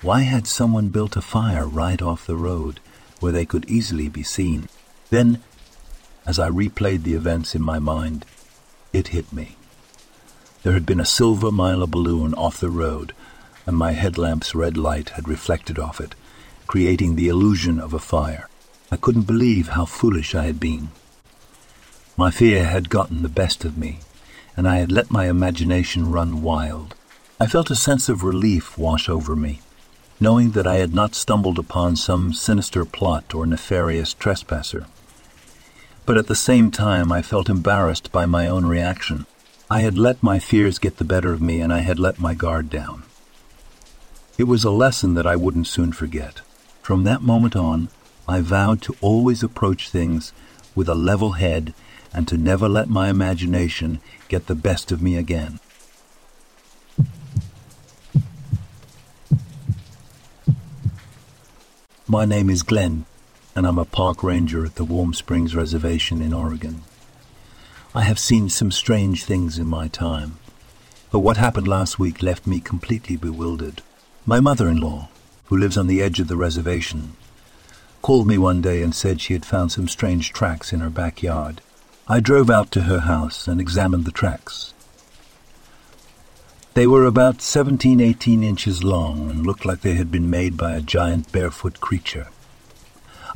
Why 0.00 0.20
had 0.20 0.46
someone 0.46 0.88
built 0.88 1.14
a 1.14 1.20
fire 1.20 1.66
right 1.66 2.00
off 2.00 2.26
the 2.26 2.34
road 2.34 2.80
where 3.20 3.30
they 3.30 3.44
could 3.44 3.68
easily 3.68 4.08
be 4.08 4.22
seen? 4.22 4.70
Then, 5.10 5.42
as 6.24 6.38
I 6.38 6.48
replayed 6.48 7.02
the 7.02 7.12
events 7.12 7.54
in 7.54 7.60
my 7.60 7.78
mind, 7.78 8.24
it 8.90 9.08
hit 9.08 9.30
me. 9.34 9.56
There 10.62 10.72
had 10.72 10.86
been 10.86 11.00
a 11.00 11.04
silver 11.04 11.50
Mylar 11.50 11.90
balloon 11.90 12.32
off 12.34 12.58
the 12.58 12.70
road, 12.70 13.12
and 13.66 13.76
my 13.76 13.92
headlamp's 13.92 14.54
red 14.54 14.78
light 14.78 15.10
had 15.10 15.28
reflected 15.28 15.78
off 15.78 16.00
it, 16.00 16.14
creating 16.66 17.16
the 17.16 17.28
illusion 17.28 17.78
of 17.78 17.92
a 17.92 17.98
fire. 17.98 18.48
I 18.90 18.96
couldn't 18.96 19.26
believe 19.26 19.68
how 19.68 19.84
foolish 19.84 20.34
I 20.34 20.44
had 20.44 20.58
been. 20.58 20.88
My 22.14 22.30
fear 22.30 22.66
had 22.66 22.90
gotten 22.90 23.22
the 23.22 23.30
best 23.30 23.64
of 23.64 23.78
me, 23.78 24.00
and 24.54 24.68
I 24.68 24.76
had 24.76 24.92
let 24.92 25.10
my 25.10 25.30
imagination 25.30 26.10
run 26.10 26.42
wild. 26.42 26.94
I 27.40 27.46
felt 27.46 27.70
a 27.70 27.74
sense 27.74 28.10
of 28.10 28.22
relief 28.22 28.76
wash 28.76 29.08
over 29.08 29.34
me, 29.34 29.60
knowing 30.20 30.50
that 30.50 30.66
I 30.66 30.76
had 30.76 30.94
not 30.94 31.14
stumbled 31.14 31.58
upon 31.58 31.96
some 31.96 32.34
sinister 32.34 32.84
plot 32.84 33.34
or 33.34 33.46
nefarious 33.46 34.12
trespasser. 34.12 34.86
But 36.04 36.18
at 36.18 36.26
the 36.26 36.34
same 36.34 36.70
time, 36.70 37.10
I 37.10 37.22
felt 37.22 37.48
embarrassed 37.48 38.12
by 38.12 38.26
my 38.26 38.46
own 38.46 38.66
reaction. 38.66 39.24
I 39.70 39.80
had 39.80 39.96
let 39.96 40.22
my 40.22 40.38
fears 40.38 40.78
get 40.78 40.98
the 40.98 41.04
better 41.04 41.32
of 41.32 41.40
me, 41.40 41.62
and 41.62 41.72
I 41.72 41.78
had 41.78 41.98
let 41.98 42.20
my 42.20 42.34
guard 42.34 42.68
down. 42.68 43.04
It 44.36 44.44
was 44.44 44.64
a 44.64 44.70
lesson 44.70 45.14
that 45.14 45.26
I 45.26 45.36
wouldn't 45.36 45.66
soon 45.66 45.92
forget. 45.92 46.42
From 46.82 47.04
that 47.04 47.22
moment 47.22 47.56
on, 47.56 47.88
I 48.28 48.42
vowed 48.42 48.82
to 48.82 48.96
always 49.00 49.42
approach 49.42 49.88
things 49.88 50.34
with 50.74 50.90
a 50.90 50.94
level 50.94 51.32
head 51.32 51.72
and 52.12 52.28
to 52.28 52.36
never 52.36 52.68
let 52.68 52.88
my 52.88 53.08
imagination 53.08 54.00
get 54.28 54.46
the 54.46 54.54
best 54.54 54.92
of 54.92 55.02
me 55.02 55.16
again. 55.16 55.58
My 62.06 62.26
name 62.26 62.50
is 62.50 62.62
Glenn, 62.62 63.06
and 63.56 63.66
I'm 63.66 63.78
a 63.78 63.86
park 63.86 64.22
ranger 64.22 64.66
at 64.66 64.74
the 64.74 64.84
Warm 64.84 65.14
Springs 65.14 65.56
Reservation 65.56 66.20
in 66.20 66.34
Oregon. 66.34 66.82
I 67.94 68.02
have 68.02 68.18
seen 68.18 68.50
some 68.50 68.70
strange 68.70 69.24
things 69.24 69.58
in 69.58 69.66
my 69.66 69.88
time, 69.88 70.38
but 71.10 71.20
what 71.20 71.36
happened 71.38 71.68
last 71.68 71.98
week 71.98 72.22
left 72.22 72.46
me 72.46 72.60
completely 72.60 73.16
bewildered. 73.16 73.82
My 74.26 74.40
mother-in-law, 74.40 75.08
who 75.46 75.56
lives 75.56 75.78
on 75.78 75.86
the 75.86 76.02
edge 76.02 76.20
of 76.20 76.28
the 76.28 76.36
reservation, 76.36 77.16
called 78.02 78.26
me 78.26 78.36
one 78.36 78.60
day 78.60 78.82
and 78.82 78.94
said 78.94 79.20
she 79.20 79.32
had 79.32 79.46
found 79.46 79.72
some 79.72 79.88
strange 79.88 80.32
tracks 80.32 80.72
in 80.72 80.80
her 80.80 80.90
backyard. 80.90 81.62
I 82.08 82.18
drove 82.18 82.50
out 82.50 82.72
to 82.72 82.82
her 82.82 83.00
house 83.00 83.46
and 83.46 83.60
examined 83.60 84.06
the 84.06 84.10
tracks. 84.10 84.74
They 86.74 86.86
were 86.86 87.04
about 87.04 87.40
17, 87.40 88.00
18 88.00 88.42
inches 88.42 88.82
long 88.82 89.30
and 89.30 89.46
looked 89.46 89.64
like 89.64 89.82
they 89.82 89.94
had 89.94 90.10
been 90.10 90.28
made 90.28 90.56
by 90.56 90.72
a 90.72 90.80
giant 90.80 91.30
barefoot 91.30 91.80
creature. 91.80 92.28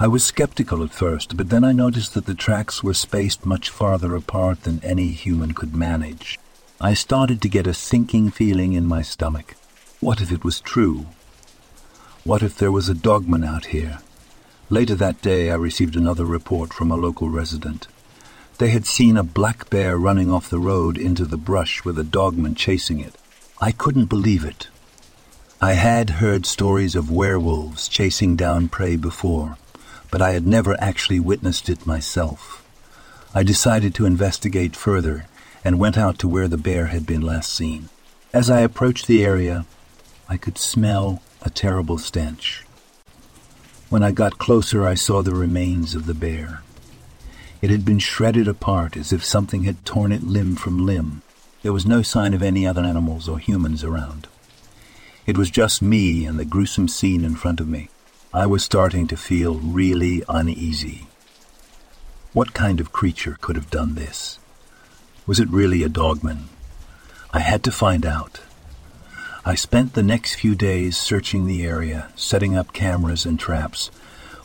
I 0.01 0.09
was 0.09 0.25
skeptical 0.25 0.83
at 0.83 0.91
first, 0.91 1.37
but 1.37 1.49
then 1.49 1.63
I 1.63 1.71
noticed 1.71 2.15
that 2.15 2.27
the 2.27 2.35
tracks 2.35 2.83
were 2.83 2.93
spaced 2.93 3.47
much 3.47 3.71
farther 3.71 4.17
apart 4.17 4.65
than 4.65 4.83
any 4.83 5.09
human 5.09 5.55
could 5.55 5.77
manage. 5.77 6.39
I 6.81 6.95
started 6.95 7.41
to 7.43 7.49
get 7.49 7.69
a 7.69 7.73
sinking 7.73 8.31
feeling 8.33 8.73
in 8.73 8.85
my 8.85 9.01
stomach. 9.01 9.55
What 10.01 10.21
if 10.21 10.33
it 10.33 10.45
was 10.45 10.61
true? 10.61 11.07
What 12.25 12.43
if 12.43 12.59
there 12.59 12.73
was 12.73 12.89
a 12.89 12.95
dogman 12.95 13.45
out 13.45 13.67
here? 13.67 14.01
Later 14.71 14.97
that 14.97 15.23
day, 15.23 15.53
I 15.53 15.55
received 15.55 15.95
another 15.95 16.25
report 16.25 16.75
from 16.75 16.91
a 16.91 16.97
local 16.97 17.29
resident. 17.29 17.87
They 18.59 18.71
had 18.71 18.87
seen 18.87 19.19
a 19.19 19.23
black 19.23 19.69
bear 19.69 19.99
running 19.99 20.33
off 20.33 20.49
the 20.49 20.59
road 20.59 20.97
into 20.97 21.27
the 21.27 21.37
brush 21.37 21.85
with 21.85 21.99
a 21.99 22.05
dogman 22.05 22.55
chasing 22.55 23.01
it. 23.01 23.15
I 23.61 23.71
couldn't 23.71 24.07
believe 24.07 24.45
it. 24.45 24.69
I 25.61 25.75
had 25.75 26.21
heard 26.21 26.47
stories 26.47 26.95
of 26.95 27.11
werewolves 27.11 27.87
chasing 27.87 28.35
down 28.35 28.69
prey 28.69 28.97
before, 28.97 29.59
but 30.11 30.23
I 30.23 30.33
had 30.33 30.47
never 30.47 30.75
actually 30.81 31.21
witnessed 31.21 31.69
it 31.69 31.87
myself. 31.87 32.65
I 33.35 33.43
decided 33.43 33.95
to 33.95 34.07
investigate 34.07 34.75
further 34.75 35.27
and 35.63 35.79
went 35.79 35.99
out 35.99 36.19
to 36.21 36.29
where 36.29 36.49
the 36.49 36.57
bear 36.57 36.87
had 36.87 37.05
been 37.05 37.21
last 37.21 37.53
seen. 37.53 37.91
As 38.33 38.49
I 38.49 38.61
approached 38.61 39.07
the 39.07 39.23
area, 39.23 39.67
I 40.31 40.39
could 40.39 40.57
smell 40.57 41.23
a 41.43 41.51
terrible 41.51 41.99
stench. 41.99 42.65
When 43.91 44.03
I 44.03 44.13
got 44.13 44.39
closer, 44.39 44.87
I 44.87 44.95
saw 44.95 45.21
the 45.21 45.35
remains 45.35 45.95
of 45.95 46.07
the 46.07 46.15
bear. 46.15 46.63
It 47.67 47.71
had 47.71 47.85
been 47.85 47.99
shredded 47.99 48.47
apart 48.47 48.97
as 48.97 49.13
if 49.13 49.25
something 49.25 49.65
had 49.65 49.85
torn 49.85 50.13
it 50.13 50.23
limb 50.23 50.55
from 50.55 50.87
limb. 50.87 51.23
There 51.63 51.73
was 51.73 51.85
no 51.85 52.01
sign 52.01 52.33
of 52.33 52.41
any 52.41 52.65
other 52.65 52.85
animals 52.85 53.29
or 53.29 53.41
humans 53.41 53.83
around. 53.83 54.29
It 55.27 55.37
was 55.37 55.51
just 55.51 55.83
me 55.83 56.27
and 56.27 56.39
the 56.39 56.45
gruesome 56.45 56.87
scene 56.87 57.25
in 57.25 57.35
front 57.35 57.59
of 57.59 57.67
me. 57.67 57.89
I 58.33 58.47
was 58.47 58.63
starting 58.63 59.09
to 59.09 59.17
feel 59.17 59.57
really 59.57 60.23
uneasy. 60.29 61.09
What 62.33 62.55
kind 62.55 62.79
of 62.79 62.93
creature 62.93 63.37
could 63.41 63.57
have 63.57 63.69
done 63.69 63.97
this? 63.97 64.39
Was 65.27 65.41
it 65.41 65.51
really 65.51 65.83
a 65.83 65.89
dogman? 65.89 66.49
I 67.33 67.41
had 67.41 67.65
to 67.65 67.73
find 67.73 68.07
out. 68.07 68.43
I 69.45 69.57
spent 69.57 69.95
the 69.95 70.05
next 70.05 70.37
few 70.37 70.55
days 70.55 70.97
searching 70.97 71.49
the 71.49 71.67
area, 71.67 72.13
setting 72.15 72.57
up 72.57 72.73
cameras 72.73 73.27
and 73.27 73.41
traps, 73.41 73.91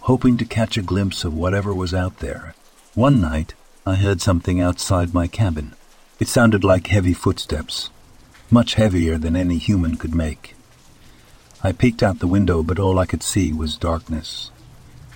hoping 0.09 0.37
to 0.37 0.43
catch 0.43 0.75
a 0.75 0.81
glimpse 0.81 1.23
of 1.23 1.35
whatever 1.35 1.71
was 1.71 1.93
out 1.93 2.17
there. 2.17 2.55
One 2.95 3.21
night, 3.21 3.53
I 3.85 3.95
heard 3.95 4.21
something 4.21 4.59
outside 4.59 5.13
my 5.13 5.25
cabin. 5.25 5.75
It 6.19 6.27
sounded 6.27 6.65
like 6.65 6.87
heavy 6.87 7.13
footsteps, 7.13 7.89
much 8.49 8.73
heavier 8.73 9.17
than 9.17 9.37
any 9.37 9.57
human 9.59 9.95
could 9.95 10.13
make. 10.13 10.55
I 11.63 11.71
peeked 11.71 12.03
out 12.03 12.19
the 12.19 12.27
window, 12.27 12.63
but 12.63 12.79
all 12.79 12.99
I 12.99 13.05
could 13.05 13.23
see 13.23 13.53
was 13.53 13.77
darkness. 13.77 14.51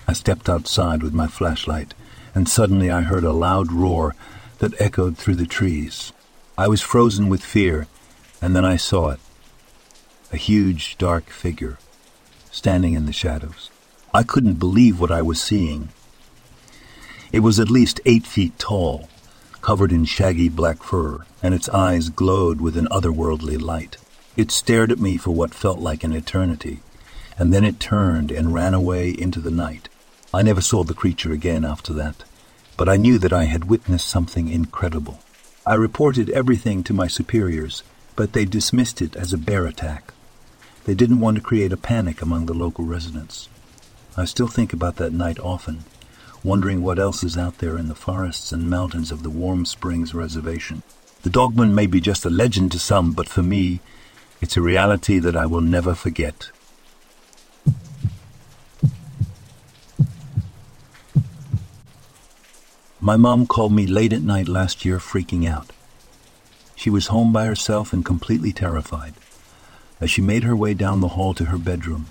I 0.08 0.14
stepped 0.14 0.48
outside 0.48 1.02
with 1.02 1.12
my 1.12 1.26
flashlight, 1.26 1.92
and 2.34 2.48
suddenly 2.48 2.90
I 2.90 3.02
heard 3.02 3.24
a 3.24 3.32
loud 3.32 3.70
roar 3.70 4.14
that 4.58 4.80
echoed 4.80 5.18
through 5.18 5.36
the 5.36 5.44
trees. 5.44 6.14
I 6.56 6.68
was 6.68 6.80
frozen 6.80 7.28
with 7.28 7.44
fear, 7.44 7.88
and 8.40 8.56
then 8.56 8.64
I 8.64 8.76
saw 8.76 9.10
it 9.10 9.20
a 10.32 10.38
huge, 10.38 10.96
dark 10.96 11.28
figure, 11.28 11.78
standing 12.50 12.94
in 12.94 13.04
the 13.04 13.12
shadows. 13.12 13.70
I 14.14 14.22
couldn't 14.22 14.54
believe 14.54 14.98
what 14.98 15.10
I 15.10 15.20
was 15.20 15.40
seeing. 15.42 15.90
It 17.32 17.40
was 17.40 17.58
at 17.58 17.70
least 17.70 18.00
eight 18.06 18.26
feet 18.26 18.58
tall, 18.58 19.08
covered 19.60 19.92
in 19.92 20.04
shaggy 20.04 20.48
black 20.48 20.82
fur, 20.82 21.24
and 21.42 21.54
its 21.54 21.68
eyes 21.68 22.08
glowed 22.08 22.60
with 22.60 22.76
an 22.76 22.88
otherworldly 22.90 23.60
light. 23.60 23.96
It 24.36 24.50
stared 24.50 24.92
at 24.92 25.00
me 25.00 25.16
for 25.16 25.32
what 25.32 25.54
felt 25.54 25.78
like 25.78 26.04
an 26.04 26.12
eternity, 26.12 26.80
and 27.38 27.52
then 27.52 27.64
it 27.64 27.80
turned 27.80 28.30
and 28.30 28.54
ran 28.54 28.74
away 28.74 29.10
into 29.10 29.40
the 29.40 29.50
night. 29.50 29.88
I 30.32 30.42
never 30.42 30.60
saw 30.60 30.84
the 30.84 30.94
creature 30.94 31.32
again 31.32 31.64
after 31.64 31.92
that, 31.94 32.24
but 32.76 32.88
I 32.88 32.96
knew 32.96 33.18
that 33.18 33.32
I 33.32 33.44
had 33.44 33.64
witnessed 33.64 34.08
something 34.08 34.48
incredible. 34.48 35.20
I 35.66 35.74
reported 35.74 36.30
everything 36.30 36.84
to 36.84 36.94
my 36.94 37.08
superiors, 37.08 37.82
but 38.14 38.34
they 38.34 38.44
dismissed 38.44 39.02
it 39.02 39.16
as 39.16 39.32
a 39.32 39.38
bear 39.38 39.66
attack. 39.66 40.12
They 40.84 40.94
didn't 40.94 41.20
want 41.20 41.36
to 41.36 41.42
create 41.42 41.72
a 41.72 41.76
panic 41.76 42.22
among 42.22 42.46
the 42.46 42.54
local 42.54 42.84
residents. 42.84 43.48
I 44.16 44.26
still 44.26 44.46
think 44.46 44.72
about 44.72 44.96
that 44.96 45.12
night 45.12 45.38
often, 45.40 45.84
wondering 46.46 46.80
what 46.80 46.96
else 46.96 47.24
is 47.24 47.36
out 47.36 47.58
there 47.58 47.76
in 47.76 47.88
the 47.88 47.94
forests 47.94 48.52
and 48.52 48.70
mountains 48.70 49.10
of 49.10 49.24
the 49.24 49.30
Warm 49.30 49.64
Springs 49.64 50.14
Reservation. 50.14 50.84
The 51.22 51.28
Dogman 51.28 51.74
may 51.74 51.88
be 51.88 52.00
just 52.00 52.24
a 52.24 52.30
legend 52.30 52.70
to 52.70 52.78
some, 52.78 53.10
but 53.10 53.28
for 53.28 53.42
me, 53.42 53.80
it's 54.40 54.56
a 54.56 54.62
reality 54.62 55.18
that 55.18 55.34
I 55.34 55.44
will 55.44 55.60
never 55.60 55.92
forget. 55.92 56.50
My 63.00 63.16
mom 63.16 63.48
called 63.48 63.72
me 63.72 63.88
late 63.88 64.12
at 64.12 64.22
night 64.22 64.46
last 64.46 64.84
year 64.84 64.98
freaking 64.98 65.48
out. 65.48 65.72
She 66.76 66.90
was 66.90 67.08
home 67.08 67.32
by 67.32 67.46
herself 67.46 67.92
and 67.92 68.04
completely 68.04 68.52
terrified. 68.52 69.14
As 70.00 70.12
she 70.12 70.22
made 70.22 70.44
her 70.44 70.54
way 70.54 70.74
down 70.74 71.00
the 71.00 71.08
hall 71.08 71.34
to 71.34 71.46
her 71.46 71.58
bedroom, 71.58 72.06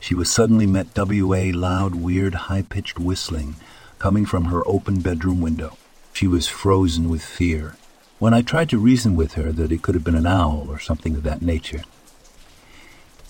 she 0.00 0.14
was 0.14 0.30
suddenly 0.30 0.66
met 0.66 0.94
W.A. 0.94 1.52
loud, 1.52 1.94
weird, 1.94 2.34
high-pitched 2.34 2.98
whistling 2.98 3.56
coming 3.98 4.26
from 4.26 4.46
her 4.46 4.66
open 4.66 5.00
bedroom 5.00 5.40
window. 5.40 5.76
She 6.12 6.26
was 6.26 6.48
frozen 6.48 7.08
with 7.08 7.22
fear. 7.22 7.76
When 8.18 8.32
I 8.32 8.42
tried 8.42 8.70
to 8.70 8.78
reason 8.78 9.16
with 9.16 9.34
her 9.34 9.52
that 9.52 9.72
it 9.72 9.82
could 9.82 9.94
have 9.94 10.04
been 10.04 10.14
an 10.14 10.26
owl 10.26 10.66
or 10.68 10.78
something 10.78 11.16
of 11.16 11.22
that 11.24 11.42
nature, 11.42 11.82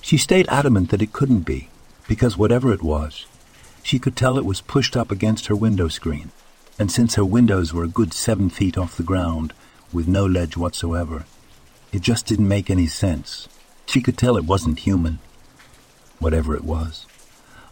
she 0.00 0.16
stayed 0.16 0.46
adamant 0.48 0.90
that 0.90 1.02
it 1.02 1.12
couldn't 1.12 1.40
be, 1.40 1.68
because 2.06 2.38
whatever 2.38 2.72
it 2.72 2.82
was, 2.82 3.26
she 3.82 3.98
could 3.98 4.16
tell 4.16 4.38
it 4.38 4.44
was 4.44 4.60
pushed 4.60 4.96
up 4.96 5.10
against 5.10 5.46
her 5.46 5.56
window 5.56 5.88
screen, 5.88 6.30
and 6.78 6.92
since 6.92 7.14
her 7.14 7.24
windows 7.24 7.72
were 7.72 7.84
a 7.84 7.88
good 7.88 8.12
seven 8.12 8.48
feet 8.48 8.78
off 8.78 8.96
the 8.96 9.02
ground, 9.02 9.52
with 9.92 10.06
no 10.06 10.24
ledge 10.26 10.56
whatsoever, 10.56 11.24
it 11.92 12.02
just 12.02 12.26
didn't 12.26 12.48
make 12.48 12.70
any 12.70 12.86
sense. 12.86 13.48
She 13.86 14.00
could 14.00 14.18
tell 14.18 14.36
it 14.36 14.44
wasn't 14.44 14.80
human, 14.80 15.18
whatever 16.18 16.54
it 16.54 16.64
was. 16.64 17.06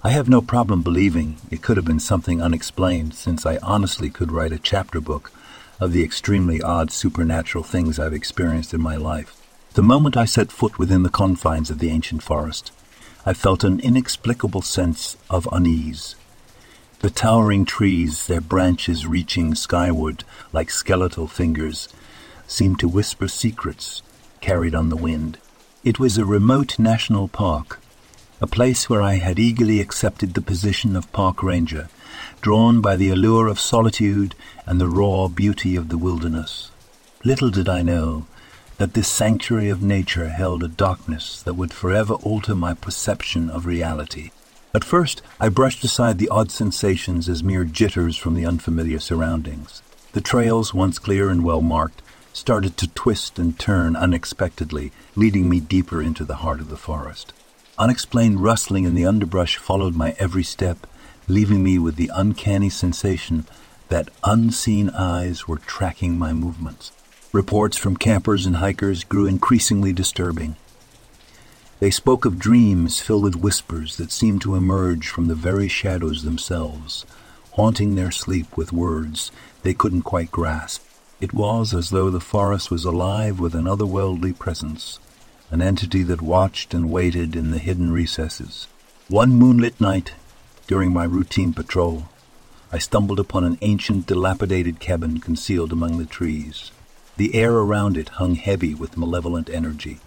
I 0.02 0.10
have 0.10 0.28
no 0.28 0.42
problem 0.42 0.82
believing 0.82 1.36
it 1.50 1.62
could 1.62 1.76
have 1.76 1.86
been 1.86 2.00
something 2.00 2.42
unexplained, 2.42 3.14
since 3.14 3.46
I 3.46 3.58
honestly 3.62 4.10
could 4.10 4.30
write 4.30 4.52
a 4.52 4.58
chapter 4.58 5.00
book 5.00 5.32
of 5.80 5.92
the 5.92 6.04
extremely 6.04 6.60
odd 6.60 6.90
supernatural 6.90 7.64
things 7.64 7.98
I've 7.98 8.12
experienced 8.12 8.74
in 8.74 8.80
my 8.80 8.96
life. 8.96 9.34
The 9.72 9.82
moment 9.82 10.16
I 10.16 10.24
set 10.24 10.52
foot 10.52 10.78
within 10.78 11.02
the 11.02 11.10
confines 11.10 11.70
of 11.70 11.78
the 11.78 11.90
ancient 11.90 12.22
forest, 12.22 12.70
I 13.26 13.32
felt 13.32 13.64
an 13.64 13.80
inexplicable 13.80 14.62
sense 14.62 15.16
of 15.30 15.48
unease. 15.50 16.14
The 17.00 17.10
towering 17.10 17.64
trees, 17.64 18.26
their 18.26 18.40
branches 18.40 19.06
reaching 19.06 19.54
skyward 19.54 20.24
like 20.52 20.70
skeletal 20.70 21.26
fingers, 21.26 21.88
seemed 22.46 22.78
to 22.80 22.88
whisper 22.88 23.26
secrets 23.26 24.02
carried 24.40 24.74
on 24.74 24.90
the 24.90 24.96
wind. 24.96 25.38
It 25.82 25.98
was 25.98 26.18
a 26.18 26.24
remote 26.24 26.78
national 26.78 27.28
park, 27.28 27.80
a 28.44 28.46
place 28.46 28.90
where 28.90 29.00
I 29.00 29.14
had 29.14 29.38
eagerly 29.38 29.80
accepted 29.80 30.34
the 30.34 30.42
position 30.42 30.96
of 30.96 31.10
park 31.12 31.42
ranger, 31.42 31.88
drawn 32.42 32.82
by 32.82 32.94
the 32.94 33.08
allure 33.08 33.46
of 33.46 33.58
solitude 33.58 34.34
and 34.66 34.78
the 34.78 34.86
raw 34.86 35.28
beauty 35.28 35.76
of 35.76 35.88
the 35.88 35.96
wilderness. 35.96 36.70
Little 37.24 37.48
did 37.48 37.70
I 37.70 37.80
know 37.80 38.26
that 38.76 38.92
this 38.92 39.08
sanctuary 39.08 39.70
of 39.70 39.82
nature 39.82 40.28
held 40.28 40.62
a 40.62 40.68
darkness 40.68 41.40
that 41.40 41.54
would 41.54 41.72
forever 41.72 42.12
alter 42.16 42.54
my 42.54 42.74
perception 42.74 43.48
of 43.48 43.64
reality. 43.64 44.30
At 44.74 44.84
first, 44.84 45.22
I 45.40 45.48
brushed 45.48 45.82
aside 45.82 46.18
the 46.18 46.28
odd 46.28 46.50
sensations 46.50 47.30
as 47.30 47.42
mere 47.42 47.64
jitters 47.64 48.18
from 48.18 48.34
the 48.34 48.44
unfamiliar 48.44 48.98
surroundings. 48.98 49.80
The 50.12 50.20
trails, 50.20 50.74
once 50.74 50.98
clear 50.98 51.30
and 51.30 51.44
well 51.44 51.62
marked, 51.62 52.02
started 52.34 52.76
to 52.76 52.88
twist 52.88 53.38
and 53.38 53.58
turn 53.58 53.96
unexpectedly, 53.96 54.92
leading 55.16 55.48
me 55.48 55.60
deeper 55.60 56.02
into 56.02 56.26
the 56.26 56.42
heart 56.44 56.60
of 56.60 56.68
the 56.68 56.76
forest. 56.76 57.32
Unexplained 57.76 58.40
rustling 58.40 58.84
in 58.84 58.94
the 58.94 59.04
underbrush 59.04 59.56
followed 59.56 59.96
my 59.96 60.14
every 60.20 60.44
step, 60.44 60.86
leaving 61.26 61.60
me 61.60 61.76
with 61.76 61.96
the 61.96 62.10
uncanny 62.14 62.70
sensation 62.70 63.44
that 63.88 64.10
unseen 64.22 64.90
eyes 64.90 65.48
were 65.48 65.58
tracking 65.58 66.16
my 66.16 66.32
movements. 66.32 66.92
Reports 67.32 67.76
from 67.76 67.96
campers 67.96 68.46
and 68.46 68.56
hikers 68.56 69.02
grew 69.02 69.26
increasingly 69.26 69.92
disturbing. 69.92 70.54
They 71.80 71.90
spoke 71.90 72.24
of 72.24 72.38
dreams 72.38 73.00
filled 73.00 73.24
with 73.24 73.34
whispers 73.34 73.96
that 73.96 74.12
seemed 74.12 74.40
to 74.42 74.54
emerge 74.54 75.08
from 75.08 75.26
the 75.26 75.34
very 75.34 75.66
shadows 75.66 76.22
themselves, 76.22 77.04
haunting 77.54 77.96
their 77.96 78.12
sleep 78.12 78.56
with 78.56 78.72
words 78.72 79.32
they 79.62 79.74
couldn't 79.74 80.02
quite 80.02 80.30
grasp. 80.30 80.84
It 81.20 81.34
was 81.34 81.74
as 81.74 81.90
though 81.90 82.10
the 82.10 82.20
forest 82.20 82.70
was 82.70 82.84
alive 82.84 83.40
with 83.40 83.56
an 83.56 83.64
otherworldly 83.64 84.38
presence, 84.38 85.00
an 85.50 85.62
entity 85.62 86.02
that 86.02 86.22
watched 86.22 86.74
and 86.74 86.90
waited 86.90 87.36
in 87.36 87.50
the 87.50 87.58
hidden 87.58 87.92
recesses. 87.92 88.66
One 89.08 89.34
moonlit 89.34 89.80
night, 89.80 90.12
during 90.66 90.92
my 90.92 91.04
routine 91.04 91.52
patrol, 91.52 92.08
I 92.72 92.78
stumbled 92.78 93.20
upon 93.20 93.44
an 93.44 93.58
ancient, 93.60 94.06
dilapidated 94.06 94.80
cabin 94.80 95.20
concealed 95.20 95.72
among 95.72 95.98
the 95.98 96.06
trees. 96.06 96.72
The 97.16 97.34
air 97.34 97.52
around 97.52 97.96
it 97.96 98.08
hung 98.20 98.34
heavy 98.34 98.74
with 98.74 98.96
malevolent 98.96 99.48
energy, 99.48 100.00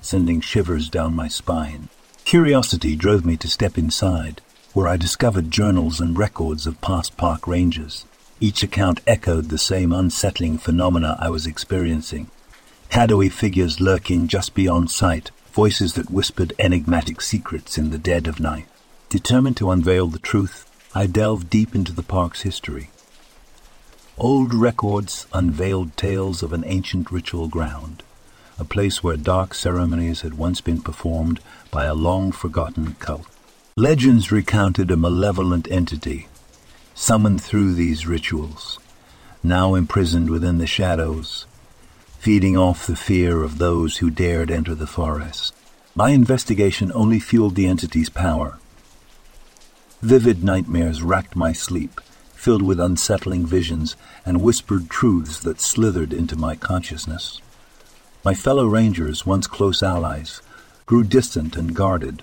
sending 0.00 0.40
shivers 0.40 0.88
down 0.88 1.14
my 1.16 1.26
spine. 1.26 1.88
Curiosity 2.24 2.94
drove 2.94 3.24
me 3.24 3.36
to 3.38 3.48
step 3.48 3.76
inside, 3.76 4.40
where 4.72 4.86
I 4.86 4.96
discovered 4.96 5.50
journals 5.50 6.00
and 6.00 6.16
records 6.16 6.66
of 6.66 6.80
past 6.80 7.16
park 7.16 7.48
rangers. 7.48 8.06
Each 8.38 8.62
account 8.62 9.00
echoed 9.06 9.48
the 9.48 9.58
same 9.58 9.92
unsettling 9.92 10.58
phenomena 10.58 11.16
I 11.18 11.30
was 11.30 11.46
experiencing. 11.46 12.28
Shadowy 12.94 13.30
figures 13.30 13.80
lurking 13.80 14.28
just 14.28 14.52
beyond 14.52 14.90
sight, 14.90 15.30
voices 15.54 15.94
that 15.94 16.10
whispered 16.10 16.52
enigmatic 16.58 17.22
secrets 17.22 17.78
in 17.78 17.88
the 17.88 17.96
dead 17.96 18.26
of 18.26 18.38
night. 18.38 18.66
Determined 19.08 19.56
to 19.56 19.70
unveil 19.70 20.08
the 20.08 20.18
truth, 20.18 20.70
I 20.94 21.06
delved 21.06 21.48
deep 21.48 21.74
into 21.74 21.92
the 21.94 22.02
park's 22.02 22.42
history. 22.42 22.90
Old 24.18 24.52
records 24.52 25.26
unveiled 25.32 25.96
tales 25.96 26.42
of 26.42 26.52
an 26.52 26.64
ancient 26.66 27.10
ritual 27.10 27.48
ground, 27.48 28.02
a 28.58 28.64
place 28.64 29.02
where 29.02 29.16
dark 29.16 29.54
ceremonies 29.54 30.20
had 30.20 30.34
once 30.34 30.60
been 30.60 30.82
performed 30.82 31.40
by 31.70 31.86
a 31.86 31.94
long 31.94 32.30
forgotten 32.30 32.96
cult. 33.00 33.26
Legends 33.74 34.30
recounted 34.30 34.90
a 34.90 34.98
malevolent 34.98 35.66
entity 35.70 36.28
summoned 36.94 37.42
through 37.42 37.72
these 37.72 38.06
rituals, 38.06 38.78
now 39.42 39.74
imprisoned 39.74 40.28
within 40.28 40.58
the 40.58 40.66
shadows, 40.66 41.46
feeding 42.22 42.56
off 42.56 42.86
the 42.86 42.94
fear 42.94 43.42
of 43.42 43.58
those 43.58 43.96
who 43.96 44.08
dared 44.08 44.48
enter 44.48 44.76
the 44.76 44.86
forest. 44.86 45.52
My 45.92 46.10
investigation 46.10 46.92
only 46.94 47.18
fueled 47.18 47.56
the 47.56 47.66
entity's 47.66 48.10
power. 48.10 48.60
Vivid 50.02 50.44
nightmares 50.44 51.02
racked 51.02 51.34
my 51.34 51.52
sleep, 51.52 52.00
filled 52.32 52.62
with 52.62 52.78
unsettling 52.78 53.44
visions 53.44 53.96
and 54.24 54.40
whispered 54.40 54.88
truths 54.88 55.40
that 55.40 55.60
slithered 55.60 56.12
into 56.12 56.36
my 56.36 56.54
consciousness. 56.54 57.40
My 58.24 58.34
fellow 58.34 58.66
rangers, 58.66 59.26
once 59.26 59.48
close 59.48 59.82
allies, 59.82 60.40
grew 60.86 61.02
distant 61.02 61.56
and 61.56 61.74
guarded, 61.74 62.22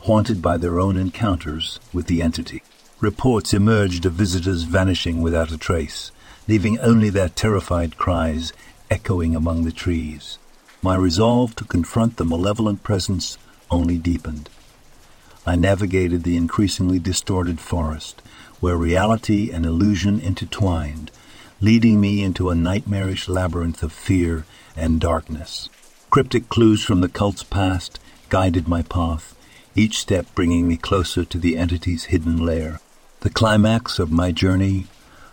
haunted 0.00 0.42
by 0.42 0.58
their 0.58 0.78
own 0.78 0.98
encounters 0.98 1.80
with 1.94 2.08
the 2.08 2.20
entity. 2.20 2.62
Reports 3.00 3.54
emerged 3.54 4.04
of 4.04 4.12
visitors 4.12 4.64
vanishing 4.64 5.22
without 5.22 5.50
a 5.50 5.56
trace, 5.56 6.12
leaving 6.46 6.78
only 6.80 7.08
their 7.08 7.30
terrified 7.30 7.96
cries 7.96 8.52
echoing 8.90 9.36
among 9.36 9.64
the 9.64 9.72
trees. 9.72 10.38
My 10.82 10.96
resolve 10.96 11.54
to 11.56 11.64
confront 11.64 12.16
the 12.16 12.24
malevolent 12.24 12.82
presence 12.82 13.38
only 13.70 13.98
deepened. 13.98 14.50
I 15.46 15.56
navigated 15.56 16.22
the 16.22 16.36
increasingly 16.36 16.98
distorted 16.98 17.60
forest, 17.60 18.20
where 18.60 18.76
reality 18.76 19.50
and 19.50 19.64
illusion 19.64 20.20
intertwined, 20.20 21.10
leading 21.60 22.00
me 22.00 22.22
into 22.22 22.50
a 22.50 22.54
nightmarish 22.54 23.28
labyrinth 23.28 23.82
of 23.82 23.92
fear 23.92 24.44
and 24.76 25.00
darkness. 25.00 25.68
Cryptic 26.10 26.48
clues 26.48 26.82
from 26.82 27.00
the 27.00 27.08
cult's 27.08 27.42
past 27.42 28.00
guided 28.28 28.66
my 28.66 28.82
path, 28.82 29.34
each 29.74 29.98
step 29.98 30.26
bringing 30.34 30.66
me 30.66 30.76
closer 30.76 31.24
to 31.24 31.38
the 31.38 31.56
entity's 31.56 32.04
hidden 32.04 32.44
lair. 32.44 32.80
The 33.20 33.30
climax 33.30 33.98
of 33.98 34.10
my 34.10 34.32
journey 34.32 34.86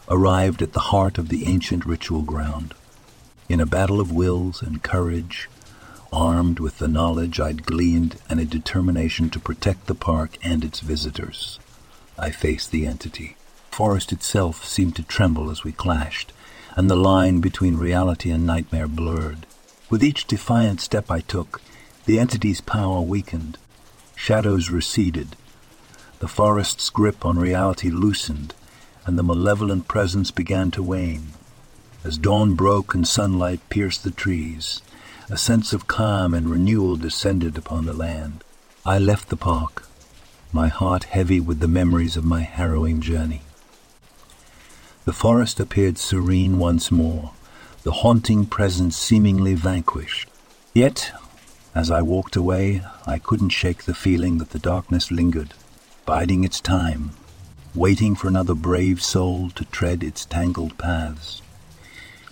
arrived 0.10 0.62
at 0.62 0.74
the 0.74 0.92
heart 0.92 1.18
of 1.18 1.30
the 1.30 1.46
ancient 1.48 1.86
ritual 1.86 2.22
ground. 2.22 2.74
In 3.50 3.62
a 3.62 3.66
battle 3.66 4.02
of 4.02 4.12
wills 4.12 4.62
and 4.62 4.84
courage, 4.84 5.50
armed 6.12 6.60
with 6.60 6.80
the 6.80 6.88
knowledge 6.90 7.40
I'd 7.40 7.66
gleaned 7.66 8.18
and 8.30 8.42
a 8.42 8.46
determination 8.46 9.30
to 9.30 9.40
protect 9.40 9.88
the 9.88 9.96
park 9.96 10.38
and 10.44 10.66
its 10.66 10.82
visitors, 10.82 11.58
I 12.20 12.32
faced 12.32 12.72
the 12.72 12.86
entity. 12.86 13.38
Forest 13.72 14.12
itself 14.12 14.66
seemed 14.66 14.98
to 14.98 15.04
tremble 15.04 15.50
as 15.50 15.64
we 15.64 15.72
clashed, 15.72 16.34
and 16.76 16.90
the 16.90 16.98
line 16.98 17.40
between 17.40 17.78
reality 17.78 18.32
and 18.32 18.46
nightmare 18.46 18.88
blurred. 18.88 19.46
With 19.90 20.04
each 20.04 20.28
defiant 20.28 20.82
step 20.82 21.10
I 21.10 21.22
took, 21.22 21.62
the 22.06 22.20
entity's 22.20 22.60
power 22.60 23.00
weakened. 23.00 23.58
Shadows 24.16 24.70
receded. 24.70 25.38
The 26.20 26.28
forest's 26.28 26.90
grip 26.90 27.26
on 27.26 27.40
reality 27.40 27.90
loosened, 27.92 28.56
and 29.06 29.18
the 29.18 29.24
malevolent 29.24 29.88
presence 29.88 30.32
began 30.32 30.70
to 30.72 30.84
wane. 30.84 31.34
As 32.08 32.18
dawn 32.18 32.54
broke 32.54 32.96
and 32.96 33.06
sunlight 33.06 33.60
pierced 33.68 34.06
the 34.06 34.12
trees, 34.12 34.82
a 35.30 35.38
sense 35.38 35.74
of 35.74 35.90
calm 35.90 36.34
and 36.34 36.50
renewal 36.50 36.96
descended 36.96 37.58
upon 37.58 37.86
the 37.86 37.92
land. 37.92 38.46
I 38.86 38.98
left 38.98 39.28
the 39.28 39.36
park, 39.36 39.86
my 40.54 40.70
heart 40.70 41.04
heavy 41.04 41.42
with 41.42 41.60
the 41.60 41.68
memories 41.68 42.16
of 42.16 42.24
my 42.24 42.44
harrowing 42.44 43.02
journey. 43.02 43.42
The 45.04 45.12
forest 45.12 45.60
appeared 45.60 45.98
serene 45.98 46.60
once 46.60 46.92
more, 46.92 47.34
the 47.84 47.92
haunting 47.92 48.46
presence 48.46 48.96
seemingly 48.96 49.54
vanquished. 49.54 50.30
Yet, 50.74 51.12
as 51.76 51.92
I 51.92 52.02
walked 52.04 52.38
away, 52.38 52.84
I 53.06 53.20
couldn't 53.20 53.50
shake 53.50 53.84
the 53.84 53.94
feeling 53.94 54.38
that 54.38 54.52
the 54.52 54.60
darkness 54.60 55.12
lingered, 55.12 55.54
biding 56.06 56.46
its 56.46 56.62
time, 56.62 57.12
waiting 57.76 58.16
for 58.16 58.30
another 58.30 58.54
brave 58.54 59.04
soul 59.04 59.50
to 59.56 59.66
tread 59.66 60.04
its 60.04 60.24
tangled 60.24 60.78
paths. 60.78 61.42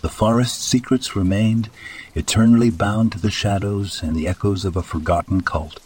The 0.05 0.11
forest's 0.11 0.63
secrets 0.63 1.15
remained, 1.15 1.71
eternally 2.13 2.69
bound 2.69 3.11
to 3.13 3.19
the 3.19 3.31
shadows 3.31 4.03
and 4.03 4.15
the 4.15 4.27
echoes 4.27 4.63
of 4.63 4.75
a 4.75 4.83
forgotten 4.83 5.41
cult. 5.41 5.79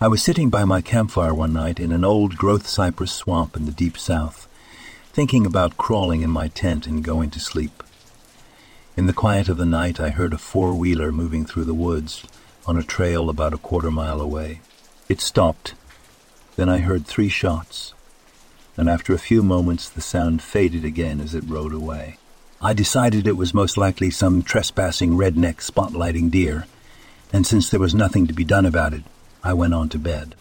I 0.00 0.06
was 0.06 0.22
sitting 0.22 0.50
by 0.50 0.64
my 0.64 0.82
campfire 0.82 1.34
one 1.34 1.52
night 1.52 1.80
in 1.80 1.90
an 1.90 2.04
old 2.04 2.36
growth 2.36 2.68
cypress 2.68 3.10
swamp 3.10 3.56
in 3.56 3.66
the 3.66 3.72
deep 3.72 3.98
south, 3.98 4.46
thinking 5.12 5.44
about 5.44 5.76
crawling 5.76 6.22
in 6.22 6.30
my 6.30 6.46
tent 6.46 6.86
and 6.86 7.02
going 7.02 7.30
to 7.30 7.40
sleep. 7.40 7.82
In 8.96 9.06
the 9.06 9.12
quiet 9.12 9.48
of 9.48 9.56
the 9.56 9.66
night, 9.66 9.98
I 9.98 10.10
heard 10.10 10.32
a 10.32 10.38
four 10.38 10.74
wheeler 10.74 11.10
moving 11.10 11.44
through 11.44 11.64
the 11.64 11.74
woods 11.74 12.24
on 12.66 12.78
a 12.78 12.84
trail 12.84 13.28
about 13.28 13.52
a 13.52 13.58
quarter 13.58 13.90
mile 13.90 14.20
away. 14.20 14.60
It 15.08 15.20
stopped 15.20 15.74
then 16.56 16.68
I 16.68 16.78
heard 16.78 17.06
three 17.06 17.28
shots, 17.28 17.94
and 18.76 18.88
after 18.88 19.12
a 19.12 19.18
few 19.18 19.42
moments 19.42 19.88
the 19.88 20.00
sound 20.00 20.42
faded 20.42 20.84
again 20.84 21.20
as 21.20 21.34
it 21.34 21.44
rode 21.46 21.72
away. 21.72 22.18
I 22.60 22.72
decided 22.72 23.26
it 23.26 23.36
was 23.36 23.52
most 23.52 23.76
likely 23.76 24.10
some 24.10 24.42
trespassing 24.42 25.12
redneck 25.12 25.56
spotlighting 25.56 26.30
deer, 26.30 26.66
and 27.32 27.46
since 27.46 27.68
there 27.68 27.80
was 27.80 27.94
nothing 27.94 28.26
to 28.26 28.32
be 28.32 28.44
done 28.44 28.64
about 28.64 28.94
it, 28.94 29.02
I 29.42 29.52
went 29.52 29.74
on 29.74 29.88
to 29.90 29.98
bed. 29.98 30.34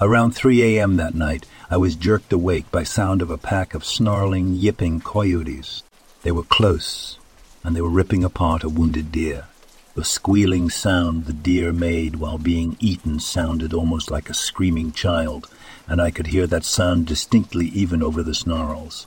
Around 0.00 0.32
3 0.32 0.62
a.m. 0.62 0.96
that 0.96 1.14
night, 1.14 1.46
I 1.70 1.76
was 1.78 1.96
jerked 1.96 2.32
awake 2.32 2.70
by 2.70 2.82
sound 2.82 3.22
of 3.22 3.30
a 3.30 3.38
pack 3.38 3.74
of 3.74 3.84
snarling, 3.84 4.54
yipping 4.54 5.00
coyotes. 5.00 5.82
They 6.22 6.32
were 6.32 6.42
close, 6.42 7.18
and 7.64 7.74
they 7.74 7.80
were 7.80 7.88
ripping 7.88 8.22
apart 8.22 8.62
a 8.62 8.68
wounded 8.68 9.10
deer. 9.10 9.46
The 9.94 10.04
squealing 10.04 10.70
sound 10.70 11.26
the 11.26 11.34
deer 11.34 11.70
made 11.70 12.16
while 12.16 12.38
being 12.38 12.78
eaten 12.80 13.20
sounded 13.20 13.74
almost 13.74 14.10
like 14.10 14.30
a 14.30 14.34
screaming 14.34 14.92
child, 14.92 15.50
and 15.86 16.00
I 16.00 16.10
could 16.10 16.28
hear 16.28 16.46
that 16.46 16.64
sound 16.64 17.06
distinctly 17.06 17.66
even 17.66 18.02
over 18.02 18.22
the 18.22 18.34
snarls. 18.34 19.06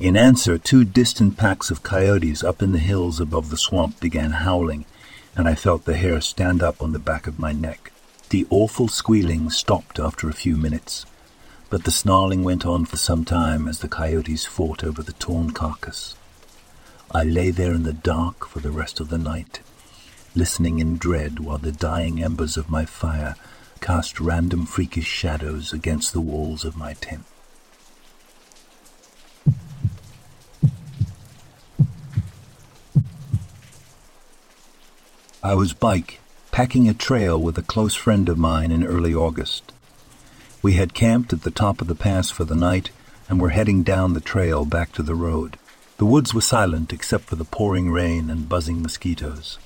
In 0.00 0.16
answer, 0.16 0.58
two 0.58 0.82
distant 0.82 1.36
packs 1.36 1.70
of 1.70 1.84
coyotes 1.84 2.42
up 2.42 2.60
in 2.60 2.72
the 2.72 2.80
hills 2.80 3.20
above 3.20 3.50
the 3.50 3.56
swamp 3.56 4.00
began 4.00 4.32
howling, 4.32 4.84
and 5.36 5.46
I 5.46 5.54
felt 5.54 5.84
the 5.84 5.96
hair 5.96 6.20
stand 6.20 6.60
up 6.60 6.82
on 6.82 6.90
the 6.90 6.98
back 6.98 7.28
of 7.28 7.38
my 7.38 7.52
neck. 7.52 7.92
The 8.30 8.48
awful 8.50 8.88
squealing 8.88 9.48
stopped 9.48 10.00
after 10.00 10.28
a 10.28 10.34
few 10.34 10.56
minutes, 10.56 11.06
but 11.70 11.84
the 11.84 11.92
snarling 11.92 12.42
went 12.42 12.66
on 12.66 12.84
for 12.84 12.96
some 12.96 13.24
time 13.24 13.68
as 13.68 13.78
the 13.78 13.88
coyotes 13.88 14.44
fought 14.44 14.82
over 14.82 15.04
the 15.04 15.12
torn 15.12 15.52
carcass. 15.52 16.16
I 17.14 17.24
lay 17.24 17.50
there 17.50 17.74
in 17.74 17.82
the 17.82 17.92
dark 17.92 18.46
for 18.46 18.60
the 18.60 18.70
rest 18.70 18.98
of 18.98 19.10
the 19.10 19.18
night, 19.18 19.60
listening 20.34 20.78
in 20.78 20.96
dread 20.96 21.40
while 21.40 21.58
the 21.58 21.70
dying 21.70 22.22
embers 22.22 22.56
of 22.56 22.70
my 22.70 22.86
fire 22.86 23.36
cast 23.82 24.18
random 24.18 24.64
freakish 24.64 25.08
shadows 25.08 25.74
against 25.74 26.14
the 26.14 26.22
walls 26.22 26.64
of 26.64 26.74
my 26.74 26.94
tent. 26.94 27.24
I 35.42 35.54
was 35.54 35.74
bike 35.74 36.20
packing 36.50 36.88
a 36.88 36.94
trail 36.94 37.38
with 37.38 37.58
a 37.58 37.62
close 37.62 37.94
friend 37.94 38.26
of 38.30 38.38
mine 38.38 38.72
in 38.72 38.84
early 38.84 39.14
August. 39.14 39.72
We 40.62 40.74
had 40.74 40.94
camped 40.94 41.34
at 41.34 41.42
the 41.42 41.50
top 41.50 41.82
of 41.82 41.88
the 41.88 41.94
pass 41.94 42.30
for 42.30 42.44
the 42.44 42.54
night 42.54 42.88
and 43.28 43.38
were 43.38 43.50
heading 43.50 43.82
down 43.82 44.14
the 44.14 44.20
trail 44.20 44.64
back 44.64 44.92
to 44.92 45.02
the 45.02 45.14
road. 45.14 45.58
The 46.02 46.06
woods 46.06 46.34
were 46.34 46.40
silent 46.40 46.92
except 46.92 47.26
for 47.26 47.36
the 47.36 47.44
pouring 47.44 47.88
rain 47.88 48.28
and 48.28 48.48
buzzing 48.48 48.82
mosquitoes. 48.82 49.60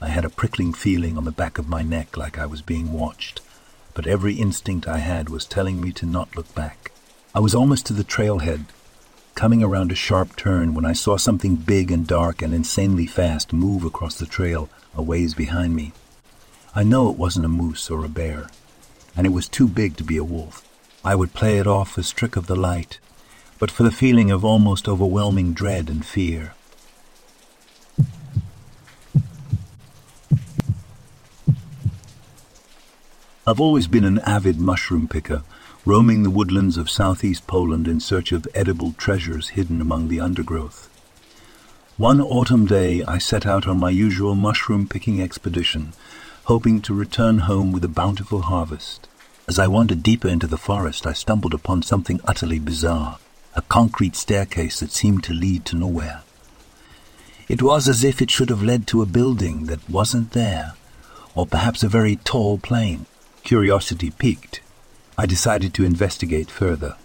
I 0.00 0.06
had 0.06 0.24
a 0.24 0.30
prickling 0.30 0.72
feeling 0.72 1.18
on 1.18 1.24
the 1.24 1.32
back 1.32 1.58
of 1.58 1.68
my 1.68 1.82
neck 1.82 2.16
like 2.16 2.38
I 2.38 2.46
was 2.46 2.62
being 2.62 2.92
watched, 2.92 3.40
but 3.94 4.06
every 4.06 4.34
instinct 4.34 4.86
I 4.86 4.98
had 4.98 5.28
was 5.28 5.44
telling 5.44 5.80
me 5.80 5.90
to 5.94 6.06
not 6.06 6.36
look 6.36 6.54
back. 6.54 6.92
I 7.34 7.40
was 7.40 7.52
almost 7.52 7.84
to 7.86 7.92
the 7.92 8.04
trailhead, 8.04 8.66
coming 9.34 9.60
around 9.60 9.90
a 9.90 9.96
sharp 9.96 10.36
turn 10.36 10.72
when 10.72 10.86
I 10.86 10.92
saw 10.92 11.16
something 11.16 11.56
big 11.56 11.90
and 11.90 12.06
dark 12.06 12.40
and 12.40 12.54
insanely 12.54 13.08
fast 13.08 13.52
move 13.52 13.82
across 13.82 14.14
the 14.14 14.26
trail 14.26 14.68
a 14.94 15.02
ways 15.02 15.34
behind 15.34 15.74
me. 15.74 15.94
I 16.76 16.84
know 16.84 17.10
it 17.10 17.18
wasn't 17.18 17.46
a 17.46 17.48
moose 17.48 17.90
or 17.90 18.04
a 18.04 18.08
bear, 18.08 18.46
and 19.16 19.26
it 19.26 19.30
was 19.30 19.48
too 19.48 19.66
big 19.66 19.96
to 19.96 20.04
be 20.04 20.16
a 20.16 20.22
wolf. 20.22 20.64
I 21.04 21.16
would 21.16 21.34
play 21.34 21.58
it 21.58 21.66
off 21.66 21.98
as 21.98 22.12
trick 22.12 22.36
of 22.36 22.46
the 22.46 22.54
light, 22.54 23.00
but 23.64 23.70
for 23.70 23.82
the 23.82 23.90
feeling 23.90 24.30
of 24.30 24.44
almost 24.44 24.86
overwhelming 24.86 25.54
dread 25.54 25.88
and 25.88 26.04
fear. 26.04 26.52
I've 33.46 33.58
always 33.58 33.86
been 33.86 34.04
an 34.04 34.18
avid 34.18 34.60
mushroom 34.60 35.08
picker, 35.08 35.44
roaming 35.86 36.24
the 36.24 36.28
woodlands 36.28 36.76
of 36.76 36.90
southeast 36.90 37.46
Poland 37.46 37.88
in 37.88 38.00
search 38.00 38.32
of 38.32 38.46
edible 38.54 38.92
treasures 38.98 39.56
hidden 39.56 39.80
among 39.80 40.08
the 40.08 40.20
undergrowth. 40.20 40.90
One 41.96 42.20
autumn 42.20 42.66
day 42.66 43.02
I 43.04 43.16
set 43.16 43.46
out 43.46 43.66
on 43.66 43.80
my 43.80 43.88
usual 43.88 44.34
mushroom 44.34 44.86
picking 44.86 45.22
expedition, 45.22 45.94
hoping 46.52 46.82
to 46.82 46.92
return 46.92 47.38
home 47.38 47.72
with 47.72 47.82
a 47.82 47.88
bountiful 47.88 48.42
harvest. 48.42 49.08
As 49.48 49.58
I 49.58 49.68
wandered 49.68 50.02
deeper 50.02 50.28
into 50.28 50.46
the 50.46 50.58
forest, 50.58 51.06
I 51.06 51.14
stumbled 51.14 51.54
upon 51.54 51.80
something 51.82 52.20
utterly 52.26 52.58
bizarre 52.58 53.16
a 53.56 53.62
concrete 53.62 54.16
staircase 54.16 54.80
that 54.80 54.90
seemed 54.90 55.22
to 55.24 55.32
lead 55.32 55.64
to 55.64 55.76
nowhere. 55.76 56.22
It 57.48 57.62
was 57.62 57.88
as 57.88 58.02
if 58.02 58.20
it 58.20 58.30
should 58.30 58.48
have 58.50 58.62
led 58.62 58.86
to 58.88 59.02
a 59.02 59.06
building 59.06 59.66
that 59.66 59.88
wasn't 59.88 60.32
there, 60.32 60.74
or 61.34 61.46
perhaps 61.46 61.82
a 61.82 61.88
very 61.88 62.16
tall 62.16 62.58
plane. 62.58 63.06
Curiosity 63.42 64.10
piqued. 64.10 64.60
I 65.16 65.26
decided 65.26 65.74
to 65.74 65.84
investigate 65.84 66.50
further. 66.50 66.96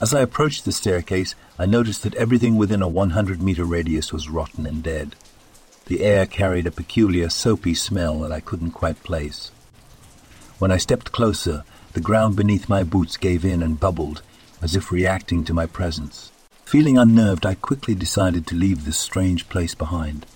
As 0.00 0.12
I 0.12 0.20
approached 0.20 0.64
the 0.64 0.72
staircase, 0.72 1.34
I 1.58 1.66
noticed 1.66 2.02
that 2.02 2.14
everything 2.16 2.56
within 2.56 2.82
a 2.82 2.88
100 2.88 3.42
meter 3.42 3.64
radius 3.64 4.12
was 4.12 4.28
rotten 4.28 4.66
and 4.66 4.82
dead. 4.82 5.16
The 5.86 6.04
air 6.04 6.26
carried 6.26 6.66
a 6.66 6.70
peculiar 6.70 7.30
soapy 7.30 7.74
smell 7.74 8.20
that 8.20 8.32
I 8.32 8.40
couldn't 8.40 8.72
quite 8.72 9.02
place. 9.02 9.50
When 10.58 10.70
I 10.70 10.76
stepped 10.76 11.12
closer, 11.12 11.64
the 11.94 12.00
ground 12.00 12.36
beneath 12.36 12.68
my 12.68 12.82
boots 12.82 13.16
gave 13.16 13.44
in 13.44 13.62
and 13.62 13.80
bubbled, 13.80 14.20
as 14.62 14.76
if 14.76 14.90
reacting 14.90 15.44
to 15.44 15.54
my 15.54 15.66
presence. 15.66 16.32
Feeling 16.64 16.98
unnerved, 16.98 17.46
I 17.46 17.54
quickly 17.54 17.94
decided 17.94 18.46
to 18.46 18.56
leave 18.56 18.84
this 18.84 18.98
strange 18.98 19.48
place 19.48 19.74
behind. 19.74 20.26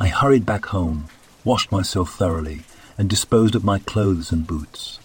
I 0.00 0.08
hurried 0.08 0.46
back 0.46 0.66
home, 0.66 1.08
washed 1.44 1.70
myself 1.70 2.14
thoroughly, 2.14 2.62
and 2.96 3.08
disposed 3.08 3.54
of 3.54 3.64
my 3.64 3.78
clothes 3.78 4.32
and 4.32 4.46
boots. 4.46 4.98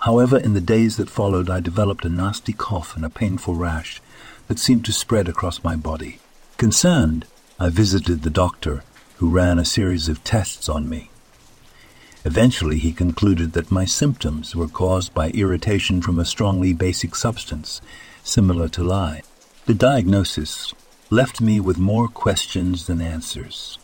However, 0.00 0.38
in 0.38 0.54
the 0.54 0.60
days 0.60 0.96
that 0.96 1.10
followed, 1.10 1.50
I 1.50 1.60
developed 1.60 2.04
a 2.04 2.08
nasty 2.08 2.52
cough 2.52 2.96
and 2.96 3.04
a 3.04 3.10
painful 3.10 3.54
rash 3.54 4.00
that 4.48 4.58
seemed 4.58 4.84
to 4.86 4.92
spread 4.92 5.28
across 5.28 5.62
my 5.62 5.76
body. 5.76 6.18
Concerned, 6.56 7.26
I 7.58 7.68
visited 7.68 8.22
the 8.22 8.30
doctor, 8.30 8.82
who 9.18 9.28
ran 9.30 9.58
a 9.58 9.64
series 9.64 10.08
of 10.08 10.24
tests 10.24 10.68
on 10.68 10.88
me. 10.88 11.10
Eventually, 12.24 12.78
he 12.78 12.92
concluded 12.92 13.52
that 13.52 13.70
my 13.70 13.84
symptoms 13.84 14.54
were 14.54 14.68
caused 14.68 15.14
by 15.14 15.30
irritation 15.30 16.02
from 16.02 16.18
a 16.18 16.24
strongly 16.24 16.72
basic 16.74 17.14
substance, 17.14 17.80
similar 18.22 18.68
to 18.68 18.82
lye. 18.82 19.22
The 19.66 19.74
diagnosis 19.74 20.74
left 21.08 21.40
me 21.40 21.60
with 21.60 21.78
more 21.78 22.08
questions 22.08 22.86
than 22.86 23.00
answers. 23.00 23.78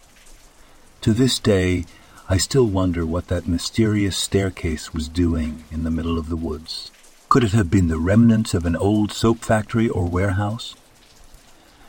To 1.01 1.13
this 1.13 1.39
day, 1.39 1.85
I 2.29 2.37
still 2.37 2.67
wonder 2.67 3.07
what 3.07 3.29
that 3.29 3.49
mysterious 3.49 4.17
staircase 4.17 4.93
was 4.93 5.09
doing 5.09 5.65
in 5.71 5.85
the 5.85 5.91
middle 5.91 6.19
of 6.19 6.29
the 6.29 6.37
woods. 6.37 6.91
Could 7.29 7.45
it 7.45 7.53
have 7.53 7.71
been 7.71 7.89
the 7.89 7.99
remnants 7.99 8.53
of 8.53 8.67
an 8.67 8.77
old 8.77 9.13
soap 9.13 9.39
factory 9.39 9.89
or 9.89 10.07
warehouse? 10.07 10.75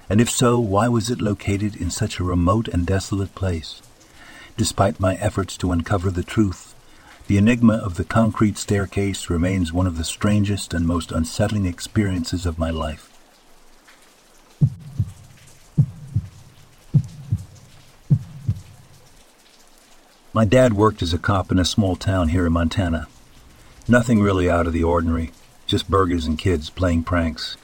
And 0.10 0.22
if 0.22 0.30
so, 0.30 0.60
why 0.60 0.88
was 0.88 1.10
it 1.10 1.22
located 1.22 1.76
in 1.76 1.92
such 1.92 2.20
a 2.20 2.24
remote 2.24 2.68
and 2.70 2.86
desolate 2.86 3.36
place? 3.36 3.82
Despite 4.58 5.00
my 5.00 5.14
efforts 5.18 5.56
to 5.58 5.72
uncover 5.72 6.10
the 6.10 6.24
truth, 6.24 6.74
the 7.28 7.38
enigma 7.38 7.76
of 7.76 7.94
the 7.94 8.04
concrete 8.04 8.58
staircase 8.58 9.30
remains 9.30 9.72
one 9.72 9.86
of 9.86 9.98
the 9.98 10.04
strangest 10.04 10.74
and 10.74 10.88
most 10.88 11.12
unsettling 11.12 11.68
experiences 11.68 12.48
of 12.48 12.58
my 12.58 12.72
life. 12.72 13.14
My 20.34 20.44
dad 20.44 20.74
worked 20.74 21.04
as 21.04 21.14
a 21.14 21.20
cop 21.20 21.52
in 21.52 21.60
a 21.60 21.66
small 21.66 21.96
town 21.96 22.30
here 22.30 22.48
in 22.48 22.54
Montana. 22.54 23.08
Nothing 23.88 24.22
really 24.22 24.50
out 24.50 24.66
of 24.66 24.74
the 24.74 24.84
ordinary, 24.84 25.32
just 25.68 25.90
burgers 25.90 26.26
and 26.26 26.38
kids 26.38 26.72
playing 26.72 27.04
pranks. 27.04 27.58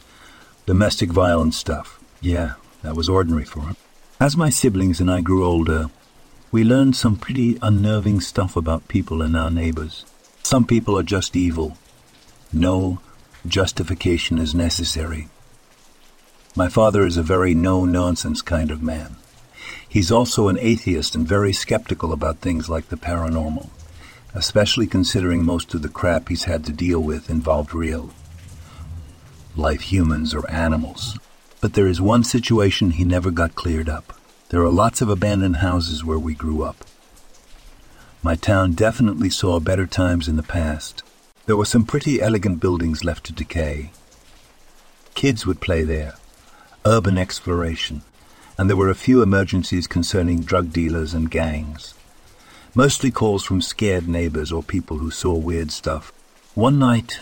Domestic 0.67 1.10
violence 1.10 1.58
stuff. 1.58 1.99
Yeah, 2.21 2.53
that 2.84 2.95
was 2.95 3.10
ordinary 3.10 3.45
for 3.45 3.62
him. 3.62 3.77
As 4.19 4.38
my 4.38 4.51
siblings 4.51 4.99
and 4.99 5.10
I 5.10 5.21
grew 5.21 5.43
older, 5.43 5.89
we 6.54 6.63
learned 6.63 6.96
some 6.96 7.16
pretty 7.16 7.58
unnerving 7.63 8.22
stuff 8.22 8.56
about 8.56 8.88
people 8.88 9.24
and 9.24 9.36
our 9.36 9.50
neighbors. 9.50 10.06
Some 10.44 10.68
people 10.68 10.96
are 11.00 11.02
just 11.02 11.36
evil. 11.36 11.80
No 12.54 13.02
justification 13.48 14.38
is 14.38 14.54
necessary. 14.54 15.30
My 16.56 16.70
father 16.70 17.08
is 17.08 17.18
a 17.18 17.24
very 17.24 17.56
no 17.56 17.86
nonsense 17.86 18.44
kind 18.44 18.70
of 18.70 18.84
man. 18.84 19.16
He's 19.89 20.12
also 20.12 20.48
an 20.48 20.60
atheist 20.60 21.16
and 21.16 21.28
very 21.28 21.54
skeptical 21.54 22.13
about 22.13 22.38
things 22.38 22.70
like 22.70 22.89
the 22.89 22.98
paranormal, 22.98 23.70
especially 24.36 24.86
considering 24.86 25.44
most 25.44 25.74
of 25.74 25.82
the 25.82 25.89
crap 25.89 26.30
he's 26.30 26.44
had 26.44 26.66
to 26.66 26.72
deal 26.72 27.00
with 27.00 27.32
involved 27.32 27.74
real 27.74 28.12
life 29.56 29.82
humans 29.82 30.36
or 30.36 30.48
animals. 30.52 31.18
But 31.62 31.74
there 31.74 31.88
is 31.88 32.00
one 32.00 32.24
situation 32.24 32.92
he 32.92 33.06
never 33.06 33.32
got 33.32 33.56
cleared 33.56 33.89
up. 33.89 34.13
There 34.54 34.62
are 34.62 34.70
lots 34.70 35.02
of 35.02 35.10
abandoned 35.10 35.56
houses 35.56 36.06
where 36.06 36.20
we 36.20 36.36
grew 36.36 36.62
up. 36.62 36.86
My 38.22 38.36
town 38.36 38.74
definitely 38.74 39.32
saw 39.32 39.60
better 39.60 39.88
times 39.88 40.28
in 40.28 40.36
the 40.36 40.44
past. 40.44 41.02
There 41.48 41.58
were 41.58 41.66
some 41.66 41.88
pretty 41.88 42.22
elegant 42.22 42.60
buildings 42.60 43.04
left 43.04 43.24
to 43.26 43.34
decay. 43.34 43.89
Kids 45.16 45.48
would 45.48 45.60
play 45.60 45.82
there. 45.82 46.13
Urban 46.86 47.18
exploration 47.18 48.04
and 48.56 48.70
there 48.70 48.78
were 48.78 48.92
a 48.92 49.06
few 49.08 49.24
emergencies 49.24 49.88
concerning 49.88 50.42
drug 50.42 50.72
dealers 50.72 51.16
and 51.16 51.32
gangs. 51.32 51.96
Mostly 52.76 53.10
calls 53.10 53.44
from 53.44 53.60
scared 53.60 54.08
neighbors 54.08 54.52
or 54.52 54.62
people 54.62 55.00
who 55.00 55.10
saw 55.10 55.34
weird 55.34 55.72
stuff. 55.72 56.13
One 56.54 56.78
night, 56.78 57.22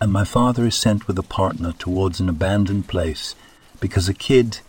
and 0.00 0.12
my 0.12 0.22
father 0.22 0.64
is 0.64 0.76
sent 0.76 1.08
with 1.08 1.18
a 1.18 1.24
partner 1.24 1.72
towards 1.72 2.20
an 2.20 2.28
abandoned 2.28 2.86
place 2.86 3.34
because 3.80 4.08
a 4.08 4.14
kid 4.14 4.60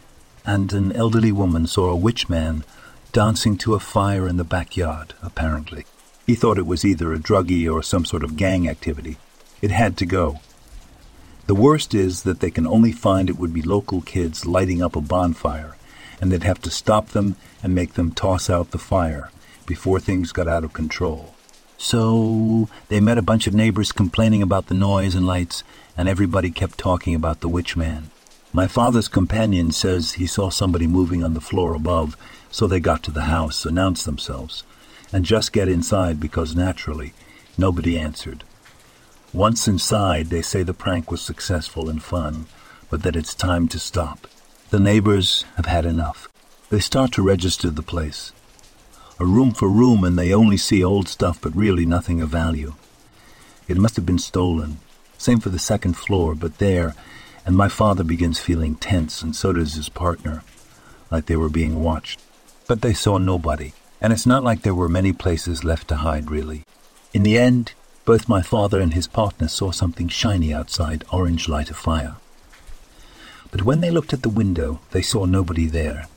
and 0.47 0.71
an 0.71 0.93
elderly 0.93 1.31
woman 1.31 1.67
saw 1.67 1.89
a 1.89 1.95
witch 1.95 2.29
man 2.29 2.63
dancing 3.11 3.57
to 3.57 3.75
a 3.75 3.79
fire 3.79 4.27
in 4.27 4.37
the 4.37 4.43
backyard, 4.43 5.13
apparently. 5.21 5.85
He 6.25 6.35
thought 6.35 6.57
it 6.57 6.65
was 6.65 6.85
either 6.85 7.13
a 7.13 7.19
druggie 7.19 7.71
or 7.71 7.83
some 7.83 8.05
sort 8.05 8.23
of 8.23 8.37
gang 8.37 8.67
activity. 8.67 9.17
It 9.61 9.71
had 9.71 9.97
to 9.97 10.05
go. 10.05 10.39
The 11.47 11.55
worst 11.55 11.93
is 11.93 12.23
that 12.23 12.39
they 12.39 12.51
can 12.51 12.65
only 12.65 12.91
find 12.91 13.29
it 13.29 13.37
would 13.37 13.53
be 13.53 13.61
local 13.61 14.01
kids 14.01 14.45
lighting 14.45 14.81
up 14.81 14.95
a 14.95 15.01
bonfire, 15.01 15.75
and 16.19 16.31
they'd 16.31 16.43
have 16.43 16.61
to 16.61 16.71
stop 16.71 17.09
them 17.09 17.35
and 17.61 17.75
make 17.75 17.93
them 17.93 18.11
toss 18.11 18.49
out 18.49 18.71
the 18.71 18.77
fire 18.77 19.31
before 19.65 19.99
things 19.99 20.31
got 20.31 20.47
out 20.47 20.63
of 20.63 20.73
control. 20.73 21.35
So 21.77 22.69
they 22.87 22.99
met 22.99 23.17
a 23.17 23.21
bunch 23.21 23.47
of 23.47 23.53
neighbors 23.53 23.91
complaining 23.91 24.41
about 24.41 24.67
the 24.67 24.73
noise 24.73 25.13
and 25.13 25.27
lights, 25.27 25.63
and 25.97 26.09
everybody 26.09 26.51
kept 26.51 26.77
talking 26.77 27.15
about 27.15 27.41
the 27.41 27.49
witch 27.49 27.75
man. 27.75 28.11
My 28.57 28.65
father's 28.65 29.07
companion 29.07 29.69
says 29.69 30.13
he 30.13 30.25
saw 30.25 30.49
somebody 30.49 30.87
moving 30.87 31.23
on 31.23 31.35
the 31.35 31.39
floor 31.39 31.75
above, 31.75 32.17
so 32.49 32.65
they 32.65 32.79
got 32.79 33.03
to 33.03 33.11
the 33.11 33.25
house, 33.25 33.65
announced 33.65 34.05
themselves, 34.05 34.63
and 35.13 35.23
just 35.23 35.53
get 35.53 35.67
inside 35.67 36.19
because 36.19 36.55
naturally 36.55 37.13
nobody 37.55 37.99
answered. 37.99 38.43
Once 39.31 39.67
inside, 39.67 40.31
they 40.31 40.41
say 40.41 40.63
the 40.63 40.73
prank 40.73 41.11
was 41.11 41.21
successful 41.21 41.87
and 41.87 42.01
fun, 42.01 42.47
but 42.89 43.03
that 43.03 43.15
it's 43.15 43.35
time 43.35 43.67
to 43.67 43.77
stop. 43.77 44.25
The 44.71 44.79
neighbors 44.79 45.45
have 45.57 45.67
had 45.67 45.85
enough. 45.85 46.27
They 46.71 46.79
start 46.79 47.11
to 47.11 47.21
register 47.21 47.69
the 47.69 47.83
place. 47.83 48.31
A 49.19 49.25
room 49.25 49.51
for 49.51 49.69
room, 49.69 50.03
and 50.03 50.17
they 50.17 50.33
only 50.33 50.57
see 50.57 50.83
old 50.83 51.07
stuff, 51.07 51.39
but 51.39 51.55
really 51.55 51.85
nothing 51.85 52.21
of 52.21 52.29
value. 52.29 52.73
It 53.67 53.77
must 53.77 53.97
have 53.97 54.05
been 54.07 54.17
stolen. 54.17 54.79
Same 55.19 55.39
for 55.39 55.49
the 55.49 55.59
second 55.59 55.93
floor, 55.93 56.33
but 56.33 56.57
there, 56.57 56.95
and 57.47 57.55
my 57.55 57.69
father 57.69 58.03
begins 58.03 58.39
feeling 58.39 58.75
tense, 58.75 59.21
and 59.21 59.33
so 59.33 59.53
does 59.53 59.75
his 59.75 59.87
partner, 59.87 60.43
like 61.09 61.27
they 61.27 61.37
were 61.37 61.47
being 61.47 61.81
watched. 61.81 62.21
But 62.67 62.81
they 62.81 62.93
saw 62.93 63.17
nobody, 63.17 63.71
and 64.01 64.11
it's 64.11 64.25
not 64.25 64.43
like 64.43 64.63
there 64.63 64.75
were 64.75 64.89
many 64.89 65.13
places 65.13 65.63
left 65.63 65.87
to 65.87 65.95
hide, 65.95 66.29
really. 66.29 66.65
In 67.13 67.23
the 67.23 67.37
end, 67.37 67.71
both 68.03 68.27
my 68.27 68.41
father 68.41 68.81
and 68.81 68.93
his 68.93 69.07
partner 69.07 69.47
saw 69.47 69.71
something 69.71 70.09
shiny 70.09 70.53
outside, 70.53 71.05
orange 71.09 71.47
light 71.47 71.69
of 71.69 71.77
fire. 71.77 72.17
But 73.49 73.61
when 73.61 73.79
they 73.79 73.91
looked 73.91 74.11
at 74.11 74.23
the 74.23 74.29
window, 74.29 74.81
they 74.91 75.01
saw 75.01 75.23
nobody 75.23 75.67
there. 75.67 76.07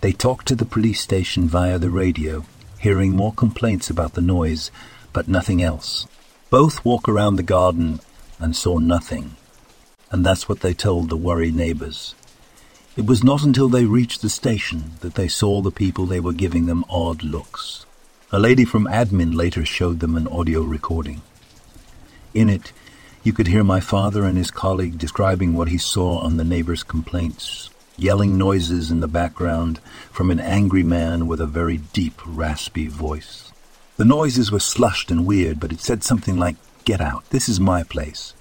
They 0.00 0.12
talked 0.12 0.46
to 0.46 0.54
the 0.54 0.64
police 0.64 1.00
station 1.00 1.48
via 1.48 1.80
the 1.80 1.90
radio, 1.90 2.46
hearing 2.78 3.16
more 3.16 3.32
complaints 3.32 3.90
about 3.90 4.14
the 4.14 4.20
noise, 4.20 4.70
but 5.12 5.26
nothing 5.26 5.60
else. 5.60 6.06
Both 6.50 6.84
walk 6.84 7.08
around 7.08 7.34
the 7.34 7.42
garden 7.42 7.98
and 8.38 8.54
saw 8.54 8.78
nothing. 8.78 9.34
And 10.10 10.24
that's 10.24 10.48
what 10.48 10.60
they 10.60 10.74
told 10.74 11.08
the 11.08 11.16
worried 11.16 11.54
neighbors. 11.54 12.14
It 12.96 13.06
was 13.06 13.22
not 13.22 13.42
until 13.42 13.68
they 13.68 13.84
reached 13.84 14.22
the 14.22 14.30
station 14.30 14.92
that 15.00 15.16
they 15.16 15.28
saw 15.28 15.60
the 15.60 15.70
people 15.70 16.06
they 16.06 16.20
were 16.20 16.32
giving 16.32 16.66
them 16.66 16.84
odd 16.88 17.22
looks. 17.22 17.84
A 18.32 18.38
lady 18.38 18.64
from 18.64 18.86
admin 18.86 19.34
later 19.34 19.64
showed 19.64 20.00
them 20.00 20.16
an 20.16 20.26
audio 20.28 20.62
recording. 20.62 21.22
In 22.32 22.48
it, 22.48 22.72
you 23.22 23.32
could 23.32 23.48
hear 23.48 23.64
my 23.64 23.80
father 23.80 24.24
and 24.24 24.38
his 24.38 24.50
colleague 24.50 24.98
describing 24.98 25.54
what 25.54 25.68
he 25.68 25.78
saw 25.78 26.18
on 26.18 26.36
the 26.36 26.44
neighbors' 26.44 26.82
complaints, 26.82 27.70
yelling 27.96 28.38
noises 28.38 28.90
in 28.90 29.00
the 29.00 29.08
background 29.08 29.78
from 30.10 30.30
an 30.30 30.40
angry 30.40 30.82
man 30.82 31.26
with 31.26 31.40
a 31.40 31.46
very 31.46 31.78
deep, 31.78 32.20
raspy 32.24 32.86
voice. 32.86 33.52
The 33.96 34.04
noises 34.04 34.52
were 34.52 34.60
slushed 34.60 35.10
and 35.10 35.26
weird, 35.26 35.58
but 35.60 35.72
it 35.72 35.80
said 35.80 36.02
something 36.02 36.36
like, 36.36 36.56
Get 36.84 37.00
out, 37.00 37.28
this 37.30 37.48
is 37.48 37.58
my 37.58 37.82
place. 37.82 38.32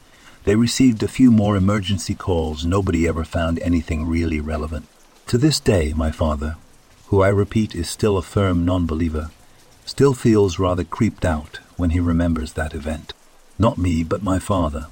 They 0.45 0.55
received 0.55 1.01
a 1.01 1.07
few 1.07 1.31
more 1.31 1.57
emergency 1.57 2.13
calls. 2.13 2.65
Nobody 2.65 3.07
ever 3.07 3.23
found 3.23 3.57
anything 3.59 4.07
really 4.07 4.39
relevant. 4.39 4.87
To 5.27 5.39
this 5.39 5.59
day, 5.59 5.91
my 5.95 6.11
father, 6.11 6.57
who 7.07 7.23
I 7.23 7.29
repeat 7.29 7.73
is 7.73 7.89
still 7.89 8.15
a 8.15 8.21
firm 8.21 8.63
non 8.63 8.85
believer, 8.85 9.31
still 9.85 10.13
feels 10.13 10.59
rather 10.59 10.83
creeped 10.83 11.25
out 11.25 11.59
when 11.77 11.89
he 11.89 11.99
remembers 11.99 12.53
that 12.53 12.75
event. 12.75 13.13
Not 13.57 13.79
me, 13.79 14.03
but 14.03 14.21
my 14.21 14.37
father. 14.37 14.85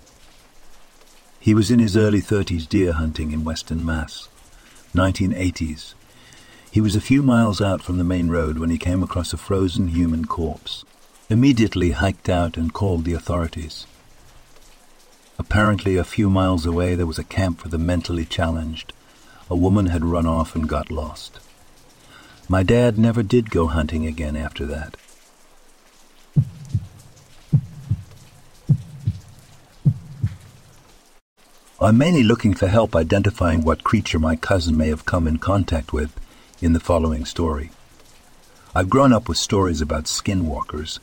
He 1.39 1.53
was 1.53 1.69
in 1.69 1.77
his 1.77 1.95
early 1.95 2.21
30s 2.21 2.67
deer 2.67 2.93
hunting 2.93 3.31
in 3.31 3.43
Western 3.43 3.85
Mass, 3.85 4.29
1980s. 4.95 5.93
He 6.71 6.81
was 6.81 6.95
a 6.95 7.01
few 7.01 7.21
miles 7.21 7.61
out 7.61 7.83
from 7.83 7.99
the 7.99 8.03
main 8.03 8.29
road 8.29 8.57
when 8.57 8.71
he 8.71 8.79
came 8.79 9.03
across 9.03 9.33
a 9.33 9.37
frozen 9.37 9.89
human 9.89 10.25
corpse. 10.25 10.83
Immediately 11.29 11.91
hiked 11.91 12.27
out 12.27 12.57
and 12.57 12.73
called 12.73 13.05
the 13.05 13.13
authorities. 13.13 13.85
Apparently, 15.39 15.97
a 15.97 16.03
few 16.03 16.29
miles 16.29 16.65
away, 16.65 16.95
there 16.95 17.05
was 17.05 17.19
a 17.19 17.23
camp 17.23 17.59
for 17.59 17.69
the 17.69 17.77
mentally 17.77 18.25
challenged. 18.25 18.93
A 19.49 19.55
woman 19.55 19.87
had 19.87 20.05
run 20.05 20.25
off 20.25 20.55
and 20.55 20.69
got 20.69 20.91
lost. 20.91 21.39
My 22.47 22.63
dad 22.63 22.97
never 22.97 23.23
did 23.23 23.49
go 23.49 23.67
hunting 23.67 24.05
again 24.05 24.35
after 24.35 24.65
that. 24.65 24.95
I'm 31.81 31.97
mainly 31.97 32.23
looking 32.23 32.53
for 32.53 32.67
help 32.67 32.95
identifying 32.95 33.63
what 33.63 33.83
creature 33.83 34.19
my 34.19 34.37
cousin 34.37 34.77
may 34.77 34.87
have 34.87 35.05
come 35.05 35.27
in 35.27 35.37
contact 35.37 35.91
with 35.91 36.17
in 36.61 36.71
the 36.71 36.79
following 36.79 37.25
story. 37.25 37.71
I've 38.73 38.89
grown 38.89 39.11
up 39.11 39.27
with 39.27 39.37
stories 39.37 39.81
about 39.81 40.05
skinwalkers, 40.05 40.99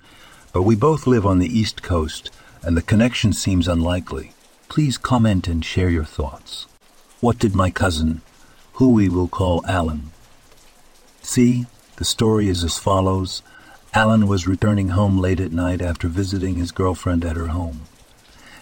but 0.53 0.63
we 0.63 0.77
both 0.77 1.07
live 1.07 1.27
on 1.27 1.39
the 1.39 1.59
East 1.59 1.83
Coast 1.83 2.31
and 2.63 2.77
the 2.77 2.83
connection 2.83 3.33
seems 3.33 3.69
unlikely. 3.69 4.33
Please 4.69 4.99
comment 4.99 5.49
and 5.49 5.65
share 5.65 5.91
your 5.91 6.05
thoughts. 6.05 6.67
What 7.21 7.39
did 7.39 7.55
my 7.55 7.71
cousin, 7.71 8.23
who 8.75 8.91
we 8.91 9.09
will 9.09 9.29
call 9.29 9.65
Alan, 9.67 10.11
see? 11.23 11.67
The 11.97 12.05
story 12.05 12.49
is 12.49 12.65
as 12.65 12.79
follows. 12.79 13.43
Alan 13.93 14.27
was 14.27 14.47
returning 14.47 14.91
home 14.91 15.19
late 15.19 15.41
at 15.41 15.53
night 15.53 15.83
after 15.83 16.09
visiting 16.09 16.55
his 16.55 16.73
girlfriend 16.73 17.25
at 17.25 17.37
her 17.37 17.49
home. 17.49 17.83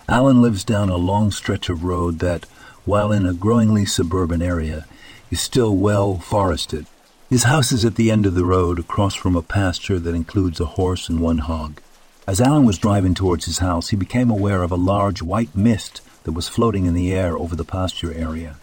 Alan 0.09 0.43
lives 0.43 0.65
down 0.65 0.89
a 0.89 0.97
long 0.97 1.31
stretch 1.31 1.69
of 1.69 1.85
road 1.85 2.19
that, 2.19 2.47
while 2.85 3.13
in 3.13 3.27
a 3.27 3.35
growingly 3.35 3.85
suburban 3.85 4.43
area, 4.43 4.87
is 5.31 5.41
still 5.41 5.77
well 5.77 6.19
forested. 6.19 6.87
His 7.29 7.45
house 7.45 7.73
is 7.73 7.85
at 7.85 7.97
the 7.97 8.11
end 8.11 8.25
of 8.25 8.35
the 8.35 8.47
road, 8.47 8.79
across 8.79 9.15
from 9.15 9.37
a 9.37 9.43
pasture 9.43 9.99
that 9.99 10.15
includes 10.15 10.61
a 10.61 10.65
horse 10.65 11.11
and 11.11 11.21
one 11.21 11.39
hog. 11.39 11.81
As 12.29 12.43
Alan 12.43 12.67
was 12.67 12.77
driving 12.77 13.15
towards 13.15 13.47
his 13.47 13.61
house, 13.61 13.89
he 13.89 13.97
became 13.97 14.29
aware 14.29 14.63
of 14.63 14.71
a 14.71 14.77
large 14.77 15.23
white 15.23 15.57
mist 15.57 16.03
that 16.25 16.33
was 16.33 16.47
floating 16.47 16.85
in 16.85 16.93
the 16.93 17.11
air 17.11 17.39
over 17.39 17.57
the 17.57 17.65
pasture 17.65 18.13
area. 18.13 18.57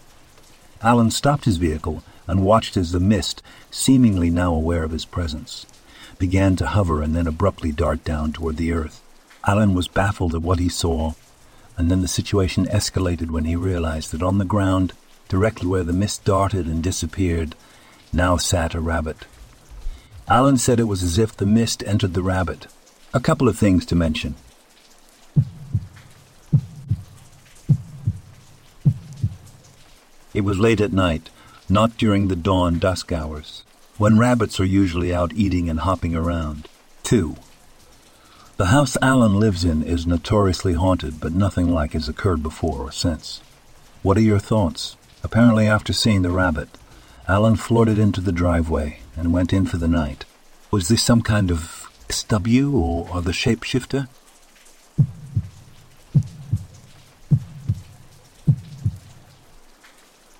Alan 0.82 1.10
stopped 1.10 1.46
his 1.46 1.56
vehicle 1.56 2.04
and 2.28 2.44
watched 2.44 2.76
as 2.76 2.92
the 2.92 3.00
mist, 3.00 3.42
seemingly 3.68 4.30
now 4.30 4.54
aware 4.54 4.84
of 4.84 4.92
his 4.92 5.04
presence, 5.04 5.66
began 6.16 6.54
to 6.54 6.66
hover 6.68 7.02
and 7.02 7.16
then 7.16 7.26
abruptly 7.26 7.72
dart 7.72 8.04
down 8.04 8.32
toward 8.32 8.56
the 8.56 8.70
earth. 8.70 9.02
Alan 9.48 9.74
was 9.74 9.88
baffled 9.88 10.36
at 10.36 10.42
what 10.42 10.60
he 10.60 10.68
saw 10.68 11.14
and 11.76 11.90
then 11.90 12.02
the 12.02 12.06
situation 12.06 12.66
escalated 12.66 13.32
when 13.32 13.46
he 13.46 13.56
realized 13.56 14.12
that 14.12 14.22
on 14.22 14.38
the 14.38 14.44
ground, 14.44 14.92
directly 15.28 15.66
where 15.66 15.82
the 15.82 15.92
mist 15.92 16.24
darted 16.24 16.66
and 16.66 16.84
disappeared, 16.84 17.56
now 18.12 18.36
sat 18.36 18.76
a 18.76 18.80
rabbit. 18.80 19.26
Alan 20.28 20.56
said 20.56 20.78
it 20.78 20.84
was 20.84 21.02
as 21.02 21.18
if 21.18 21.36
the 21.36 21.44
mist 21.44 21.82
entered 21.84 22.14
the 22.14 22.22
rabbit. 22.22 22.68
A 23.16 23.20
couple 23.20 23.48
of 23.48 23.58
things 23.58 23.86
to 23.86 23.94
mention. 23.94 24.34
It 30.34 30.42
was 30.42 30.58
late 30.58 30.82
at 30.82 30.92
night, 30.92 31.30
not 31.66 31.96
during 31.96 32.28
the 32.28 32.36
dawn 32.36 32.78
dusk 32.78 33.12
hours, 33.12 33.64
when 33.96 34.18
rabbits 34.18 34.60
are 34.60 34.66
usually 34.66 35.14
out 35.14 35.32
eating 35.32 35.70
and 35.70 35.80
hopping 35.80 36.14
around. 36.14 36.68
Two, 37.04 37.36
the 38.58 38.66
house 38.66 38.98
Alan 39.00 39.40
lives 39.40 39.64
in 39.64 39.82
is 39.82 40.06
notoriously 40.06 40.74
haunted, 40.74 41.18
but 41.18 41.32
nothing 41.32 41.72
like 41.72 41.94
has 41.94 42.10
occurred 42.10 42.42
before 42.42 42.80
or 42.80 42.92
since. 42.92 43.40
What 44.02 44.18
are 44.18 44.28
your 44.28 44.38
thoughts? 44.38 44.98
Apparently, 45.24 45.66
after 45.66 45.94
seeing 45.94 46.20
the 46.20 46.28
rabbit, 46.28 46.68
Alan 47.26 47.56
floated 47.56 47.98
into 47.98 48.20
the 48.20 48.30
driveway 48.30 48.98
and 49.16 49.32
went 49.32 49.54
in 49.54 49.64
for 49.64 49.78
the 49.78 49.88
night. 49.88 50.26
Was 50.70 50.88
this 50.88 51.02
some 51.02 51.22
kind 51.22 51.50
of 51.50 51.85
SW 52.10 52.74
or, 52.74 53.08
or 53.12 53.22
the 53.22 53.32
shapeshifter? 53.32 54.08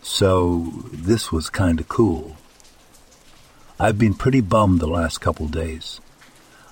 So, 0.03 0.73
this 0.93 1.31
was 1.31 1.51
kinda 1.51 1.85
cool. 1.85 2.37
I've 3.79 3.99
been 3.99 4.15
pretty 4.15 4.41
bummed 4.41 4.81
the 4.81 4.87
last 4.87 5.21
couple 5.21 5.47
days. 5.49 6.01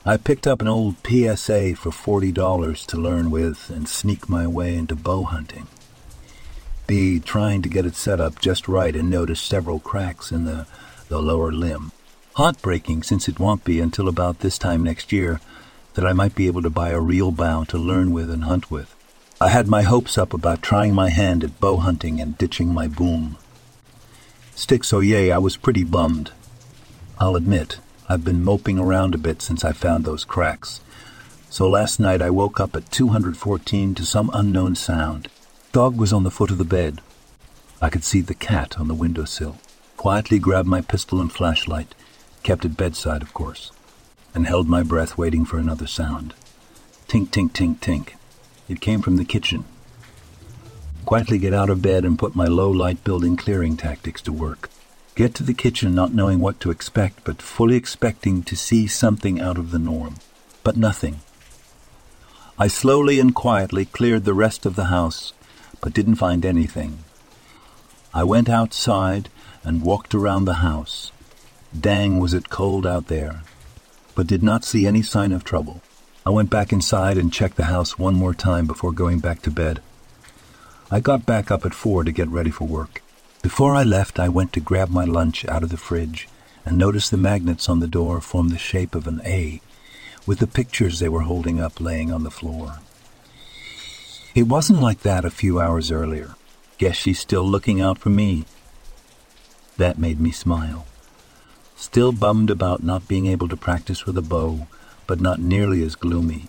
I 0.06 0.16
picked 0.16 0.46
up 0.46 0.62
an 0.62 0.68
old 0.68 0.96
PSA 1.06 1.76
for 1.76 1.90
$40 1.90 2.86
to 2.86 2.96
learn 2.96 3.30
with 3.30 3.70
and 3.70 3.88
sneak 3.88 4.28
my 4.28 4.46
way 4.46 4.74
into 4.74 4.94
bow 4.94 5.24
hunting. 5.24 5.66
Be 6.86 7.20
trying 7.20 7.62
to 7.62 7.68
get 7.68 7.86
it 7.86 7.96
set 7.96 8.20
up 8.20 8.38
just 8.38 8.68
right 8.68 8.94
and 8.94 9.08
noticed 9.08 9.46
several 9.46 9.78
cracks 9.78 10.30
in 10.30 10.44
the, 10.44 10.66
the 11.08 11.20
lower 11.20 11.50
limb. 11.52 11.92
Heartbreaking 12.36 13.04
since 13.04 13.28
it 13.28 13.38
won't 13.38 13.62
be 13.62 13.78
until 13.78 14.08
about 14.08 14.40
this 14.40 14.58
time 14.58 14.82
next 14.82 15.12
year 15.12 15.40
that 15.94 16.04
I 16.04 16.12
might 16.12 16.34
be 16.34 16.48
able 16.48 16.62
to 16.62 16.70
buy 16.70 16.90
a 16.90 16.98
real 16.98 17.30
bow 17.30 17.62
to 17.64 17.78
learn 17.78 18.10
with 18.10 18.28
and 18.28 18.42
hunt 18.42 18.72
with. 18.72 18.92
I 19.40 19.50
had 19.50 19.68
my 19.68 19.82
hopes 19.82 20.18
up 20.18 20.34
about 20.34 20.60
trying 20.60 20.94
my 20.94 21.10
hand 21.10 21.44
at 21.44 21.60
bow 21.60 21.76
hunting 21.76 22.20
and 22.20 22.36
ditching 22.36 22.74
my 22.74 22.88
boom. 22.88 23.36
Stick 24.56 24.82
so 24.82 24.98
yay, 24.98 25.30
I 25.30 25.38
was 25.38 25.56
pretty 25.56 25.84
bummed. 25.84 26.32
I'll 27.20 27.36
admit, 27.36 27.78
I've 28.08 28.24
been 28.24 28.42
moping 28.42 28.80
around 28.80 29.14
a 29.14 29.18
bit 29.18 29.40
since 29.40 29.64
I 29.64 29.70
found 29.70 30.04
those 30.04 30.24
cracks. 30.24 30.80
So 31.50 31.68
last 31.68 32.00
night 32.00 32.20
I 32.20 32.30
woke 32.30 32.58
up 32.58 32.74
at 32.74 32.90
214 32.90 33.94
to 33.94 34.04
some 34.04 34.28
unknown 34.34 34.74
sound. 34.74 35.28
Dog 35.70 35.96
was 35.96 36.12
on 36.12 36.24
the 36.24 36.32
foot 36.32 36.50
of 36.50 36.58
the 36.58 36.64
bed. 36.64 37.00
I 37.80 37.90
could 37.90 38.02
see 38.02 38.22
the 38.22 38.34
cat 38.34 38.76
on 38.80 38.88
the 38.88 38.94
windowsill. 38.94 39.58
Quietly 39.96 40.40
grabbed 40.40 40.66
my 40.66 40.80
pistol 40.80 41.20
and 41.20 41.32
flashlight, 41.32 41.94
kept 42.44 42.64
at 42.64 42.76
bedside, 42.76 43.22
of 43.22 43.34
course, 43.34 43.72
and 44.32 44.46
held 44.46 44.68
my 44.68 44.84
breath 44.84 45.18
waiting 45.18 45.44
for 45.44 45.58
another 45.58 45.88
sound. 45.88 46.32
Tink, 47.08 47.30
tink, 47.30 47.50
tink, 47.50 47.78
tink. 47.80 48.10
It 48.68 48.80
came 48.80 49.02
from 49.02 49.16
the 49.16 49.24
kitchen. 49.24 49.64
Quietly 51.04 51.38
get 51.38 51.52
out 51.52 51.68
of 51.70 51.82
bed 51.82 52.04
and 52.04 52.16
put 52.16 52.36
my 52.36 52.46
low 52.46 52.70
light 52.70 53.02
building 53.02 53.36
clearing 53.36 53.76
tactics 53.76 54.22
to 54.22 54.32
work 54.32 54.70
get 55.14 55.34
to 55.34 55.44
the 55.44 55.54
kitchen 55.54 55.94
not 55.94 56.12
knowing 56.12 56.40
what 56.40 56.58
to 56.60 56.70
expect, 56.70 57.24
but 57.24 57.40
fully 57.40 57.76
expecting 57.76 58.42
to 58.42 58.56
see 58.56 58.86
something 58.86 59.40
out 59.40 59.58
of 59.58 59.70
the 59.70 59.78
norm. 59.78 60.16
But 60.62 60.76
nothing. 60.76 61.20
I 62.58 62.68
slowly 62.68 63.20
and 63.20 63.34
quietly 63.34 63.84
cleared 63.84 64.24
the 64.24 64.34
rest 64.34 64.66
of 64.66 64.76
the 64.76 64.86
house, 64.86 65.32
but 65.80 65.92
didn't 65.92 66.16
find 66.16 66.44
anything. 66.44 66.98
I 68.12 68.24
went 68.24 68.48
outside 68.48 69.28
and 69.62 69.82
walked 69.82 70.14
around 70.14 70.44
the 70.44 70.54
house. 70.54 71.10
Dang, 71.78 72.20
was 72.20 72.32
it 72.32 72.50
cold 72.50 72.86
out 72.86 73.08
there, 73.08 73.42
but 74.14 74.28
did 74.28 74.42
not 74.42 74.64
see 74.64 74.86
any 74.86 75.02
sign 75.02 75.32
of 75.32 75.42
trouble. 75.44 75.82
I 76.24 76.30
went 76.30 76.48
back 76.48 76.72
inside 76.72 77.18
and 77.18 77.32
checked 77.32 77.56
the 77.56 77.64
house 77.64 77.98
one 77.98 78.14
more 78.14 78.32
time 78.32 78.66
before 78.66 78.92
going 78.92 79.18
back 79.18 79.42
to 79.42 79.50
bed. 79.50 79.82
I 80.90 81.00
got 81.00 81.26
back 81.26 81.50
up 81.50 81.66
at 81.66 81.74
four 81.74 82.04
to 82.04 82.12
get 82.12 82.28
ready 82.28 82.50
for 82.50 82.66
work. 82.66 83.02
Before 83.42 83.74
I 83.74 83.82
left, 83.82 84.18
I 84.20 84.28
went 84.28 84.52
to 84.52 84.60
grab 84.60 84.88
my 84.88 85.04
lunch 85.04 85.44
out 85.46 85.62
of 85.62 85.70
the 85.70 85.76
fridge 85.76 86.28
and 86.64 86.78
noticed 86.78 87.10
the 87.10 87.16
magnets 87.16 87.68
on 87.68 87.80
the 87.80 87.88
door 87.88 88.20
formed 88.20 88.52
the 88.52 88.58
shape 88.58 88.94
of 88.94 89.06
an 89.06 89.20
A, 89.24 89.60
with 90.26 90.38
the 90.38 90.46
pictures 90.46 90.98
they 90.98 91.08
were 91.08 91.22
holding 91.22 91.60
up 91.60 91.80
laying 91.80 92.12
on 92.12 92.22
the 92.22 92.30
floor. 92.30 92.78
It 94.34 94.44
wasn't 94.44 94.80
like 94.80 95.00
that 95.00 95.24
a 95.24 95.30
few 95.30 95.60
hours 95.60 95.90
earlier. 95.90 96.36
Guess 96.78 96.96
she's 96.96 97.18
still 97.18 97.44
looking 97.44 97.80
out 97.80 97.98
for 97.98 98.10
me. 98.10 98.44
That 99.76 99.98
made 99.98 100.20
me 100.20 100.30
smile. 100.30 100.86
Still 101.76 102.12
bummed 102.12 102.50
about 102.50 102.82
not 102.82 103.08
being 103.08 103.26
able 103.26 103.48
to 103.48 103.56
practice 103.56 104.06
with 104.06 104.16
a 104.16 104.22
bow, 104.22 104.66
but 105.06 105.20
not 105.20 105.40
nearly 105.40 105.82
as 105.82 105.94
gloomy. 105.94 106.48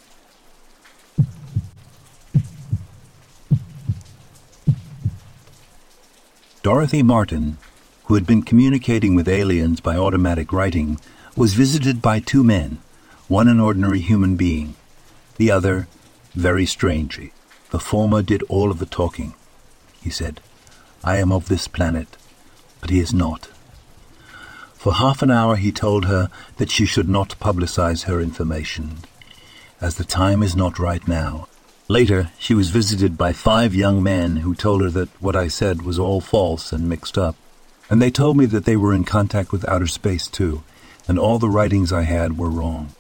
Dorothy 6.63 7.03
Martin, 7.03 7.57
who 8.05 8.15
had 8.15 8.25
been 8.25 8.41
communicating 8.41 9.13
with 9.13 9.27
aliens 9.27 9.79
by 9.81 9.95
automatic 9.95 10.51
writing, 10.51 10.99
was 11.35 11.53
visited 11.53 12.01
by 12.01 12.19
two 12.19 12.43
men, 12.43 12.79
one 13.27 13.47
an 13.47 13.59
ordinary 13.59 13.99
human 13.99 14.35
being, 14.35 14.75
the 15.38 15.51
other 15.51 15.88
very 16.33 16.65
strangely. 16.65 17.33
The 17.71 17.79
former 17.79 18.21
did 18.21 18.41
all 18.43 18.71
of 18.71 18.79
the 18.79 18.85
talking. 18.85 19.33
He 20.01 20.09
said, 20.09 20.41
I 21.03 21.17
am 21.17 21.31
of 21.31 21.49
this 21.49 21.67
planet, 21.67 22.17
but 22.81 22.89
he 22.89 22.99
is 22.99 23.13
not. 23.13 23.49
For 24.86 24.93
half 24.93 25.24
an 25.24 25.32
hour 25.32 25.56
he 25.56 25.71
told 25.71 26.06
her 26.06 26.30
that 26.58 26.69
she 26.69 26.86
should 26.86 27.10
not 27.10 27.39
publicize 27.39 28.04
her 28.04 28.21
information, 28.21 29.00
as 29.82 29.95
the 29.95 30.04
time 30.04 30.43
is 30.43 30.56
not 30.56 30.78
right 30.78 31.08
now, 31.08 31.48
Later, 31.88 32.30
she 32.38 32.54
was 32.54 32.69
visited 32.69 33.18
by 33.18 33.34
five 33.34 33.74
young 33.74 34.03
men 34.03 34.38
who 34.38 34.53
told 34.53 34.84
her 34.84 34.91
that 34.91 35.09
what 35.20 35.36
I 35.36 35.47
said 35.47 35.82
was 35.82 35.97
all 35.97 36.22
false 36.22 36.72
and 36.72 36.88
mixed 36.88 37.18
up. 37.18 37.36
And 37.89 37.99
they 37.99 38.12
told 38.12 38.38
me 38.38 38.45
that 38.45 38.66
they 38.66 38.78
were 38.78 38.93
in 38.93 39.05
contact 39.05 39.51
with 39.51 39.68
outer 39.68 39.88
space 39.88 40.28
too, 40.28 40.62
and 41.07 41.18
all 41.18 41.39
the 41.39 41.49
writings 41.49 41.91
I 41.91 42.03
had 42.03 42.38
were 42.38 42.51
wrong. 42.51 42.91